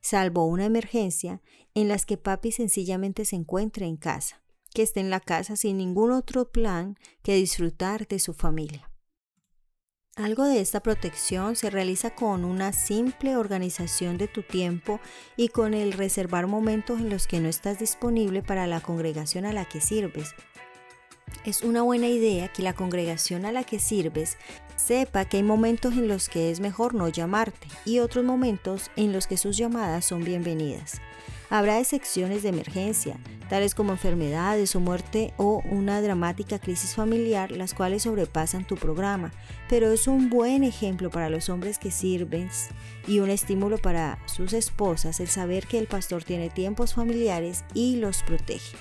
salvo 0.00 0.46
una 0.46 0.66
emergencia, 0.66 1.40
en 1.74 1.88
las 1.88 2.06
que 2.06 2.16
papi 2.16 2.52
sencillamente 2.52 3.24
se 3.24 3.36
encuentre 3.36 3.86
en 3.86 3.96
casa, 3.96 4.40
que 4.74 4.82
esté 4.82 5.00
en 5.00 5.10
la 5.10 5.20
casa 5.20 5.56
sin 5.56 5.78
ningún 5.78 6.12
otro 6.12 6.50
plan 6.50 6.96
que 7.22 7.34
disfrutar 7.34 8.06
de 8.06 8.18
su 8.18 8.34
familia. 8.34 8.90
Algo 10.16 10.44
de 10.44 10.60
esta 10.60 10.80
protección 10.80 11.54
se 11.54 11.70
realiza 11.70 12.14
con 12.14 12.44
una 12.44 12.72
simple 12.72 13.36
organización 13.36 14.18
de 14.18 14.26
tu 14.26 14.42
tiempo 14.42 15.00
y 15.36 15.48
con 15.48 15.74
el 15.74 15.92
reservar 15.92 16.48
momentos 16.48 16.98
en 16.98 17.08
los 17.08 17.28
que 17.28 17.40
no 17.40 17.48
estás 17.48 17.78
disponible 17.78 18.42
para 18.42 18.66
la 18.66 18.80
congregación 18.80 19.44
a 19.44 19.52
la 19.52 19.64
que 19.64 19.80
sirves. 19.80 20.34
Es 21.44 21.62
una 21.62 21.82
buena 21.82 22.08
idea 22.08 22.48
que 22.52 22.62
la 22.62 22.74
congregación 22.74 23.44
a 23.44 23.52
la 23.52 23.62
que 23.62 23.78
sirves 23.78 24.36
Sepa 24.78 25.24
que 25.24 25.38
hay 25.38 25.42
momentos 25.42 25.94
en 25.94 26.06
los 26.06 26.28
que 26.28 26.50
es 26.50 26.60
mejor 26.60 26.94
no 26.94 27.08
llamarte 27.08 27.66
y 27.84 27.98
otros 27.98 28.24
momentos 28.24 28.90
en 28.96 29.12
los 29.12 29.26
que 29.26 29.36
sus 29.36 29.56
llamadas 29.56 30.04
son 30.04 30.24
bienvenidas. 30.24 31.00
Habrá 31.50 31.80
excepciones 31.80 32.42
de 32.42 32.50
emergencia, 32.50 33.18
tales 33.48 33.74
como 33.74 33.92
enfermedades 33.92 34.76
o 34.76 34.80
muerte 34.80 35.32
o 35.38 35.62
una 35.70 36.02
dramática 36.02 36.58
crisis 36.58 36.94
familiar, 36.94 37.50
las 37.52 37.72
cuales 37.72 38.02
sobrepasan 38.02 38.66
tu 38.66 38.76
programa, 38.76 39.32
pero 39.68 39.90
es 39.90 40.06
un 40.06 40.28
buen 40.28 40.62
ejemplo 40.62 41.08
para 41.10 41.30
los 41.30 41.48
hombres 41.48 41.78
que 41.78 41.90
sirven 41.90 42.50
y 43.06 43.20
un 43.20 43.30
estímulo 43.30 43.78
para 43.78 44.18
sus 44.26 44.52
esposas 44.52 45.20
el 45.20 45.28
saber 45.28 45.66
que 45.66 45.78
el 45.78 45.86
pastor 45.86 46.22
tiene 46.22 46.50
tiempos 46.50 46.92
familiares 46.92 47.64
y 47.72 47.96
los 47.96 48.22
protege. 48.22 48.76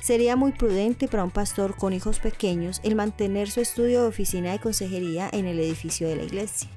Sería 0.00 0.36
muy 0.36 0.52
prudente 0.52 1.06
para 1.06 1.24
un 1.24 1.30
pastor 1.30 1.76
con 1.76 1.92
hijos 1.92 2.18
pequeños 2.18 2.80
el 2.82 2.96
mantener 2.96 3.50
su 3.50 3.60
estudio 3.60 4.02
de 4.02 4.08
oficina 4.08 4.52
de 4.52 4.58
consejería 4.58 5.28
en 5.30 5.44
el 5.44 5.60
edificio 5.60 6.08
de 6.08 6.16
la 6.16 6.22
iglesia. 6.22 6.70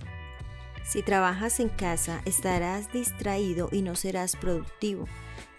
Si 0.84 1.02
trabajas 1.02 1.60
en 1.60 1.70
casa, 1.70 2.22
estarás 2.26 2.92
distraído 2.92 3.70
y 3.72 3.82
no 3.82 3.96
serás 3.96 4.36
productivo. 4.36 5.08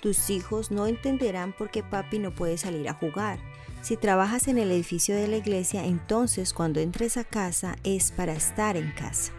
Tus 0.00 0.30
hijos 0.30 0.70
no 0.70 0.86
entenderán 0.86 1.52
por 1.52 1.70
qué 1.70 1.82
papi 1.82 2.18
no 2.18 2.34
puede 2.34 2.58
salir 2.58 2.88
a 2.88 2.94
jugar. 2.94 3.38
Si 3.80 3.96
trabajas 3.96 4.48
en 4.48 4.58
el 4.58 4.70
edificio 4.70 5.14
de 5.14 5.28
la 5.28 5.36
iglesia, 5.36 5.84
entonces 5.84 6.52
cuando 6.52 6.80
entres 6.80 7.16
a 7.16 7.24
casa 7.24 7.76
es 7.84 8.12
para 8.12 8.32
estar 8.32 8.76
en 8.76 8.92
casa. 8.92 9.32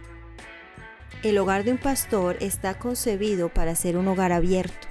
El 1.24 1.38
hogar 1.38 1.64
de 1.64 1.72
un 1.72 1.78
pastor 1.78 2.38
está 2.40 2.78
concebido 2.78 3.50
para 3.50 3.76
ser 3.76 3.98
un 3.98 4.08
hogar 4.08 4.32
abierto 4.32 4.88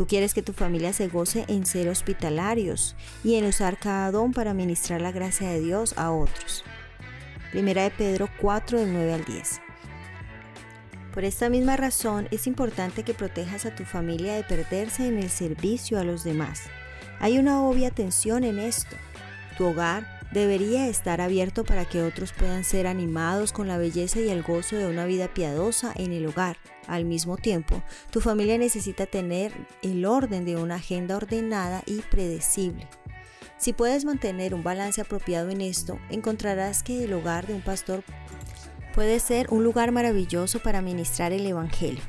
Tú 0.00 0.06
quieres 0.06 0.32
que 0.32 0.42
tu 0.42 0.54
familia 0.54 0.94
se 0.94 1.08
goce 1.08 1.44
en 1.48 1.66
ser 1.66 1.88
hospitalarios 1.88 2.96
y 3.22 3.34
en 3.34 3.44
usar 3.44 3.76
cada 3.78 4.10
don 4.10 4.32
para 4.32 4.54
ministrar 4.54 5.02
la 5.02 5.12
gracia 5.12 5.50
de 5.50 5.60
Dios 5.60 5.92
a 5.98 6.10
otros. 6.10 6.64
Primera 7.50 7.82
de 7.82 7.90
Pedro 7.90 8.28
4 8.40 8.78
del 8.78 8.94
9 8.94 9.12
al 9.12 9.24
10. 9.26 9.60
Por 11.12 11.24
esta 11.24 11.48
misma 11.48 11.76
razón 11.76 12.28
es 12.30 12.46
importante 12.46 13.02
que 13.02 13.14
protejas 13.14 13.66
a 13.66 13.74
tu 13.74 13.84
familia 13.84 14.34
de 14.34 14.44
perderse 14.44 15.08
en 15.08 15.18
el 15.18 15.28
servicio 15.28 15.98
a 15.98 16.04
los 16.04 16.22
demás. 16.22 16.62
Hay 17.18 17.38
una 17.38 17.62
obvia 17.62 17.90
tensión 17.90 18.44
en 18.44 18.60
esto. 18.60 18.96
Tu 19.58 19.66
hogar 19.66 20.20
debería 20.32 20.86
estar 20.86 21.20
abierto 21.20 21.64
para 21.64 21.84
que 21.84 22.02
otros 22.02 22.32
puedan 22.32 22.62
ser 22.62 22.86
animados 22.86 23.52
con 23.52 23.66
la 23.66 23.76
belleza 23.76 24.20
y 24.20 24.28
el 24.28 24.42
gozo 24.42 24.76
de 24.76 24.86
una 24.86 25.04
vida 25.04 25.34
piadosa 25.34 25.92
en 25.96 26.12
el 26.12 26.26
hogar. 26.26 26.56
Al 26.86 27.04
mismo 27.04 27.36
tiempo, 27.36 27.82
tu 28.10 28.20
familia 28.20 28.56
necesita 28.56 29.06
tener 29.06 29.52
el 29.82 30.04
orden 30.06 30.44
de 30.44 30.56
una 30.56 30.76
agenda 30.76 31.16
ordenada 31.16 31.82
y 31.86 32.02
predecible. 32.02 32.88
Si 33.58 33.72
puedes 33.74 34.04
mantener 34.04 34.54
un 34.54 34.62
balance 34.62 35.00
apropiado 35.00 35.50
en 35.50 35.60
esto, 35.60 35.98
encontrarás 36.08 36.82
que 36.82 37.04
el 37.04 37.12
hogar 37.12 37.46
de 37.46 37.54
un 37.54 37.60
pastor 37.60 38.02
puede 38.94 39.20
ser 39.20 39.46
un 39.50 39.64
lugar 39.64 39.92
maravilloso 39.92 40.60
para 40.60 40.82
ministrar 40.82 41.32
el 41.32 41.46
Evangelio. 41.46 42.02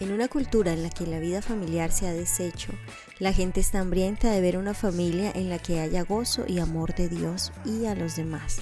En 0.00 0.10
una 0.10 0.26
cultura 0.26 0.72
en 0.72 0.82
la 0.82 0.90
que 0.90 1.06
la 1.06 1.20
vida 1.20 1.42
familiar 1.42 1.92
se 1.92 2.08
ha 2.08 2.12
deshecho, 2.12 2.72
la 3.20 3.32
gente 3.32 3.60
está 3.60 3.80
hambrienta 3.80 4.30
de 4.30 4.40
ver 4.40 4.56
una 4.56 4.74
familia 4.74 5.30
en 5.34 5.48
la 5.48 5.60
que 5.60 5.78
haya 5.78 6.02
gozo 6.02 6.44
y 6.48 6.58
amor 6.58 6.94
de 6.94 7.08
Dios 7.08 7.52
y 7.64 7.86
a 7.86 7.94
los 7.94 8.16
demás. 8.16 8.60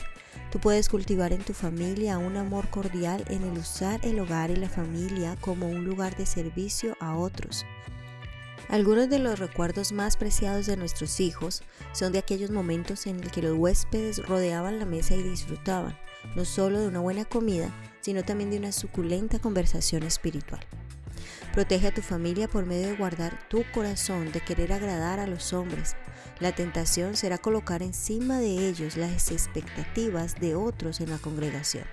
Tú 0.52 0.58
puedes 0.58 0.88
cultivar 0.88 1.32
en 1.32 1.42
tu 1.42 1.54
familia 1.54 2.18
un 2.18 2.36
amor 2.36 2.68
cordial 2.68 3.24
en 3.28 3.44
el 3.44 3.56
usar 3.56 4.00
el 4.02 4.18
hogar 4.18 4.50
y 4.50 4.56
la 4.56 4.68
familia 4.68 5.36
como 5.40 5.68
un 5.68 5.84
lugar 5.84 6.16
de 6.16 6.26
servicio 6.26 6.96
a 7.00 7.16
otros. 7.16 7.64
Algunos 8.70 9.10
de 9.10 9.18
los 9.18 9.40
recuerdos 9.40 9.90
más 9.90 10.16
preciados 10.16 10.66
de 10.66 10.76
nuestros 10.76 11.18
hijos 11.18 11.64
son 11.92 12.12
de 12.12 12.20
aquellos 12.20 12.52
momentos 12.52 13.08
en 13.08 13.20
los 13.20 13.32
que 13.32 13.42
los 13.42 13.58
huéspedes 13.58 14.24
rodeaban 14.28 14.78
la 14.78 14.84
mesa 14.84 15.16
y 15.16 15.24
disfrutaban, 15.24 15.98
no 16.36 16.44
solo 16.44 16.78
de 16.78 16.86
una 16.86 17.00
buena 17.00 17.24
comida, 17.24 17.74
sino 18.00 18.22
también 18.22 18.52
de 18.52 18.58
una 18.58 18.70
suculenta 18.70 19.40
conversación 19.40 20.04
espiritual. 20.04 20.60
Protege 21.52 21.88
a 21.88 21.94
tu 21.94 22.00
familia 22.00 22.46
por 22.46 22.64
medio 22.64 22.86
de 22.86 22.96
guardar 22.96 23.36
tu 23.48 23.64
corazón 23.74 24.30
de 24.30 24.40
querer 24.40 24.72
agradar 24.72 25.18
a 25.18 25.26
los 25.26 25.52
hombres. 25.52 25.96
La 26.38 26.52
tentación 26.52 27.16
será 27.16 27.38
colocar 27.38 27.82
encima 27.82 28.38
de 28.38 28.68
ellos 28.68 28.96
las 28.96 29.32
expectativas 29.32 30.38
de 30.38 30.54
otros 30.54 31.00
en 31.00 31.10
la 31.10 31.18
congregación. 31.18 31.86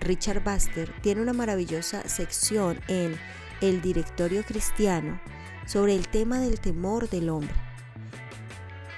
Richard 0.00 0.44
Buster 0.44 0.92
tiene 1.00 1.22
una 1.22 1.32
maravillosa 1.32 2.06
sección 2.06 2.78
en 2.88 3.16
El 3.62 3.80
Directorio 3.80 4.44
Cristiano 4.44 5.18
sobre 5.66 5.94
el 5.94 6.08
tema 6.08 6.40
del 6.40 6.60
temor 6.60 7.08
del 7.08 7.28
hombre. 7.28 7.54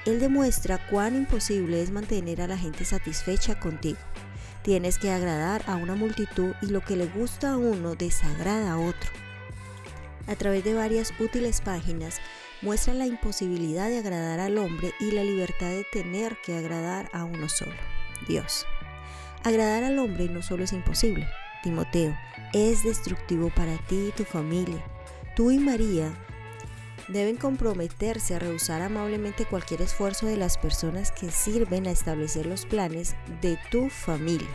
Él 0.07 0.21
demuestra 0.21 0.87
cuán 0.89 1.17
imposible 1.17 1.83
es 1.83 1.91
mantener 1.91 2.43
a 2.43 2.47
la 2.47 2.59
gente 2.59 2.85
satisfecha 2.85 3.59
contigo. 3.59 3.99
Tienes 4.63 4.99
que 4.99 5.11
agradar 5.11 5.63
a 5.67 5.77
una 5.77 5.95
multitud 5.95 6.55
y 6.63 6.67
lo 6.67 6.81
que 6.81 6.97
le 6.97 7.07
gusta 7.07 7.53
a 7.53 7.57
uno 7.57 7.95
desagrada 7.95 8.73
a 8.73 8.79
otro 8.79 9.11
a 10.27 10.37
través 10.37 10.65
de 10.65 10.75
varias 10.75 11.13
útiles 11.19 11.61
páginas, 11.61 12.21
muestra 12.63 12.95
la 12.95 13.07
imposibilidad 13.07 13.89
de 13.89 13.99
agradar 13.99 14.41
al 14.41 14.59
hombre 14.59 14.93
y 15.01 15.11
la 15.11 15.23
libertad 15.23 15.69
de 15.69 15.85
tener 15.93 16.37
que 16.45 16.57
agradar 16.57 17.11
a 17.13 17.25
uno 17.25 17.49
solo, 17.49 17.75
Dios. 18.27 18.67
Agradar 19.43 19.85
al 19.85 19.99
hombre 19.99 20.29
no 20.29 20.43
solo 20.43 20.65
es 20.65 20.73
imposible, 20.73 21.29
Timoteo, 21.63 22.17
es 22.53 22.83
destructivo 22.85 23.51
para 23.51 23.77
ti 23.87 24.09
y 24.09 24.13
tu 24.13 24.25
familia. 24.25 24.83
Tú 25.37 25.51
y 25.51 25.59
María 25.59 26.13
deben 27.09 27.37
comprometerse 27.37 28.35
a 28.35 28.39
rehusar 28.39 28.83
amablemente 28.83 29.45
cualquier 29.45 29.83
esfuerzo 29.83 30.27
de 30.27 30.37
las 30.37 30.57
personas 30.57 31.13
que 31.13 31.31
sirven 31.31 31.87
a 31.87 31.91
establecer 31.91 32.47
los 32.47 32.67
planes 32.67 33.15
de 33.41 33.59
tu 33.71 33.89
familia. 33.91 34.49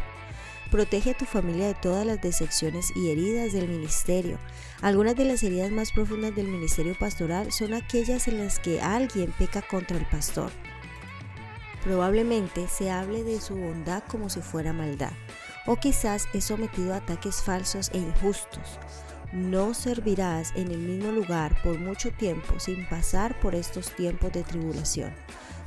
Protege 0.71 1.11
a 1.11 1.17
tu 1.17 1.25
familia 1.25 1.67
de 1.67 1.73
todas 1.73 2.05
las 2.05 2.21
decepciones 2.21 2.91
y 2.95 3.09
heridas 3.09 3.53
del 3.53 3.67
ministerio. 3.67 4.37
Algunas 4.81 5.15
de 5.15 5.25
las 5.25 5.41
heridas 5.41 5.71
más 5.71 5.91
profundas 5.91 6.35
del 6.35 6.47
ministerio 6.47 6.95
pastoral 6.97 7.51
son 7.51 7.73
aquellas 7.73 8.27
en 8.27 8.37
las 8.37 8.59
que 8.59 8.79
alguien 8.79 9.33
peca 9.37 9.63
contra 9.63 9.97
el 9.97 10.05
pastor. 10.05 10.51
Probablemente 11.83 12.67
se 12.67 12.91
hable 12.91 13.23
de 13.23 13.41
su 13.41 13.55
bondad 13.55 14.03
como 14.07 14.29
si 14.29 14.41
fuera 14.41 14.73
maldad, 14.73 15.13
o 15.65 15.75
quizás 15.75 16.27
es 16.33 16.43
sometido 16.43 16.93
a 16.93 16.97
ataques 16.97 17.41
falsos 17.41 17.89
e 17.93 17.97
injustos. 17.97 18.79
No 19.31 19.75
servirás 19.75 20.53
en 20.55 20.71
el 20.71 20.79
mismo 20.79 21.11
lugar 21.11 21.61
por 21.61 21.77
mucho 21.79 22.11
tiempo 22.11 22.59
sin 22.59 22.87
pasar 22.89 23.39
por 23.39 23.53
estos 23.53 23.95
tiempos 23.95 24.31
de 24.31 24.43
tribulación. 24.43 25.13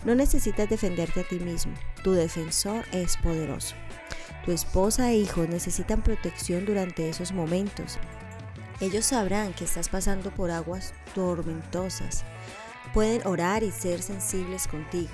No 0.04 0.16
necesitas 0.16 0.68
defenderte 0.68 1.20
a 1.20 1.28
ti 1.28 1.38
mismo, 1.38 1.72
tu 2.02 2.12
defensor 2.12 2.84
es 2.90 3.16
poderoso. 3.18 3.76
Tu 4.44 4.50
esposa 4.50 5.12
e 5.12 5.16
hijos 5.18 5.48
necesitan 5.48 6.02
protección 6.02 6.66
durante 6.66 7.08
esos 7.08 7.30
momentos. 7.30 7.98
Ellos 8.80 9.06
sabrán 9.06 9.52
que 9.52 9.64
estás 9.64 9.88
pasando 9.88 10.32
por 10.32 10.50
aguas 10.50 10.92
tormentosas. 11.14 12.24
Pueden 12.92 13.24
orar 13.24 13.62
y 13.62 13.70
ser 13.70 14.02
sensibles 14.02 14.66
contigo, 14.66 15.12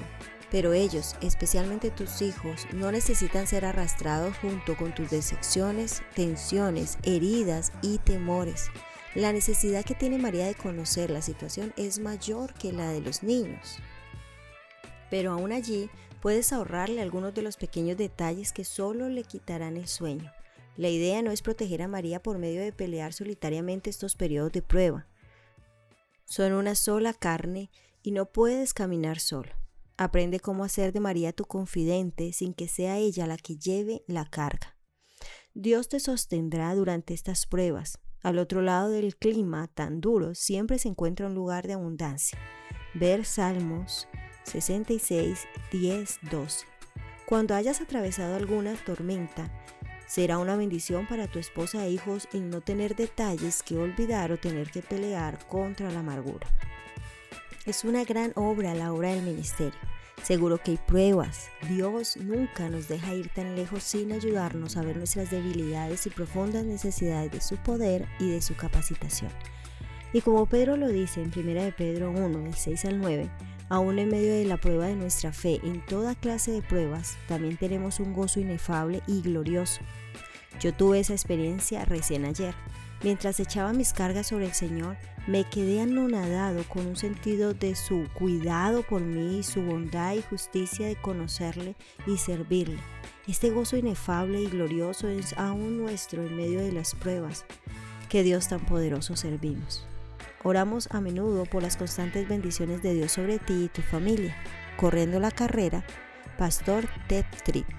pero 0.51 0.73
ellos, 0.73 1.17
especialmente 1.21 1.91
tus 1.91 2.23
hijos, 2.23 2.67
no 2.73 2.91
necesitan 2.91 3.47
ser 3.47 3.65
arrastrados 3.65 4.37
junto 4.39 4.77
con 4.77 4.95
tus 4.95 5.11
decepciones, 5.11 6.03
tensiones, 6.15 6.99
heridas 7.03 7.73
y 7.83 7.99
temores. 7.99 8.71
La 9.15 9.33
necesidad 9.33 9.85
que 9.85 9.95
tiene 9.95 10.19
María 10.19 10.47
de 10.47 10.55
conocer 10.55 11.11
la 11.11 11.23
situación 11.23 11.73
es 11.77 11.99
mayor 11.99 12.55
que 12.55 12.73
la 12.73 12.91
de 12.91 13.01
los 13.01 13.23
niños. 13.23 13.79
Pero 15.11 15.33
aún 15.33 15.53
allí 15.53 15.91
puedes 16.21 16.53
ahorrarle 16.53 17.03
algunos 17.03 17.35
de 17.35 17.43
los 17.43 17.57
pequeños 17.57 17.97
detalles 17.97 18.53
que 18.53 18.65
solo 18.65 19.09
le 19.09 19.25
quitarán 19.25 19.77
el 19.77 19.89
sueño. 19.89 20.33
La 20.77 20.89
idea 20.89 21.23
no 21.23 21.31
es 21.33 21.43
proteger 21.43 21.83
a 21.83 21.89
María 21.89 22.23
por 22.23 22.39
medio 22.39 22.61
de 22.61 22.73
pelear 22.73 23.13
solitariamente 23.13 23.91
estos 23.91 24.15
periodos 24.15 24.53
de 24.53 24.63
prueba. 24.63 25.07
Son 26.25 26.53
una 26.53 26.75
sola 26.75 27.13
carne 27.15 27.71
y 28.03 28.13
no 28.13 28.27
puedes 28.27 28.75
caminar 28.75 29.19
solo. 29.19 29.51
Aprende 29.99 30.39
cómo 30.39 30.63
hacer 30.63 30.93
de 30.93 31.01
María 31.01 31.33
tu 31.33 31.45
confidente 31.45 32.33
sin 32.33 32.55
que 32.55 32.69
sea 32.69 32.99
ella 32.99 33.27
la 33.27 33.37
que 33.37 33.57
lleve 33.57 34.05
la 34.07 34.25
carga. 34.25 34.77
Dios 35.55 35.89
te 35.89 35.99
sostendrá 35.99 36.73
durante 36.77 37.15
estas 37.15 37.47
pruebas. 37.47 37.99
Al 38.23 38.39
otro 38.39 38.63
lado 38.63 38.91
del 38.91 39.17
clima 39.17 39.67
tan 39.67 40.01
duro 40.01 40.37
siempre 40.37 40.79
se 40.79 40.87
encuentra 40.87 41.27
un 41.27 41.35
lugar 41.35 41.67
de 41.67 41.73
abundancia. 41.73 42.39
Ver 42.95 43.25
Salmos 43.25 44.07
66, 44.45 45.47
10, 45.73 46.19
12. 46.31 46.67
Cuando 47.27 47.57
hayas 47.57 47.81
atravesado 47.81 48.37
alguna 48.37 48.77
tormenta, 48.87 49.53
será 50.07 50.39
una 50.39 50.57
bendición 50.57 51.09
para 51.09 51.27
tu 51.27 51.41
esposa 51.41 51.85
e 51.85 51.91
hijos 51.91 52.29
en 52.33 52.51
no 52.51 52.61
tener 52.61 52.95
detalles 52.95 53.65
que 53.65 53.77
olvidar 53.77 54.31
o 54.31 54.39
tener 54.39 54.71
que 54.71 54.81
pelear 54.81 55.45
contra 55.49 55.91
la 55.91 56.01
amargura. 56.01 56.47
Es 57.69 57.85
una 57.85 58.03
gran 58.03 58.33
obra 58.35 58.75
la 58.75 58.95
obra 58.95 59.11
del 59.11 59.23
ministerio. 59.23 59.79
Seguro 60.23 60.57
que 60.57 60.71
hay 60.71 60.79
pruebas. 60.79 61.51
Dios 61.69 62.17
nunca 62.17 62.71
nos 62.71 62.89
deja 62.89 63.13
ir 63.13 63.29
tan 63.29 63.57
lejos 63.57 63.83
sin 63.83 64.11
ayudarnos 64.11 64.79
a 64.79 64.83
ver 64.83 64.97
nuestras 64.97 65.31
debilidades 65.31 66.07
y 66.07 66.09
profundas 66.11 66.65
necesidades 66.65 67.31
de 67.31 67.43
su 67.43 67.57
poder 67.59 68.09
y 68.21 68.31
de 68.31 68.41
su 68.41 68.57
capacitación. 68.57 69.31
Y 70.15 70.23
como 70.23 70.47
Pedro 70.47 70.79
lo 70.79 70.89
dice 70.89 71.21
en 71.21 71.31
1 71.31 71.63
de 71.63 71.73
Pedro 71.73 72.11
1, 72.11 72.39
del 72.39 72.55
6 72.55 72.87
al 72.87 73.01
9, 73.01 73.31
Aún 73.69 73.99
en 73.99 74.09
medio 74.09 74.33
de 74.33 74.47
la 74.47 74.57
prueba 74.57 74.87
de 74.87 74.97
nuestra 74.97 75.31
fe, 75.31 75.61
en 75.63 75.85
toda 75.85 76.15
clase 76.15 76.53
de 76.53 76.63
pruebas, 76.63 77.19
también 77.29 77.59
tenemos 77.59 78.01
un 78.01 78.15
gozo 78.15 78.41
inefable 78.41 79.03
y 79.07 79.21
glorioso. 79.21 79.83
Yo 80.61 80.75
tuve 80.75 81.01
esa 81.01 81.13
experiencia 81.13 81.85
recién 81.85 82.25
ayer. 82.25 82.55
Mientras 83.03 83.39
echaba 83.39 83.73
mis 83.73 83.93
cargas 83.93 84.27
sobre 84.27 84.47
el 84.47 84.55
Señor, 84.55 84.97
me 85.29 85.45
quedé 85.45 85.81
anonadado 85.81 86.65
con 86.65 86.87
un 86.87 86.97
sentido 86.97 87.55
de 87.55 87.77
su 87.77 88.09
cuidado 88.15 88.83
por 88.83 89.01
mí 89.01 89.39
y 89.39 89.43
su 89.45 89.63
bondad 89.63 90.15
y 90.15 90.23
justicia 90.23 90.87
de 90.87 90.97
conocerle 90.97 91.77
y 92.07 92.17
servirle. 92.17 92.79
Este 93.29 93.51
gozo 93.51 93.77
inefable 93.77 94.41
y 94.41 94.47
glorioso 94.47 95.07
es 95.09 95.33
aún 95.39 95.79
nuestro 95.79 96.27
en 96.27 96.35
medio 96.35 96.61
de 96.61 96.73
las 96.73 96.95
pruebas. 96.95 97.45
Que 98.09 98.23
Dios 98.23 98.49
tan 98.49 98.65
poderoso 98.65 99.17
servimos. 99.17 99.87
Oramos 100.43 100.89
a 100.91 101.01
menudo 101.01 101.45
por 101.45 101.63
las 101.63 101.77
constantes 101.77 102.27
bendiciones 102.27 102.83
de 102.83 102.95
Dios 102.95 103.13
sobre 103.13 103.39
ti 103.39 103.65
y 103.65 103.69
tu 103.69 103.83
familia. 103.83 104.35
Corriendo 104.77 105.21
la 105.21 105.31
carrera, 105.31 105.85
Pastor 106.39 106.89
Ted 107.07 107.27
Tripp. 107.45 107.78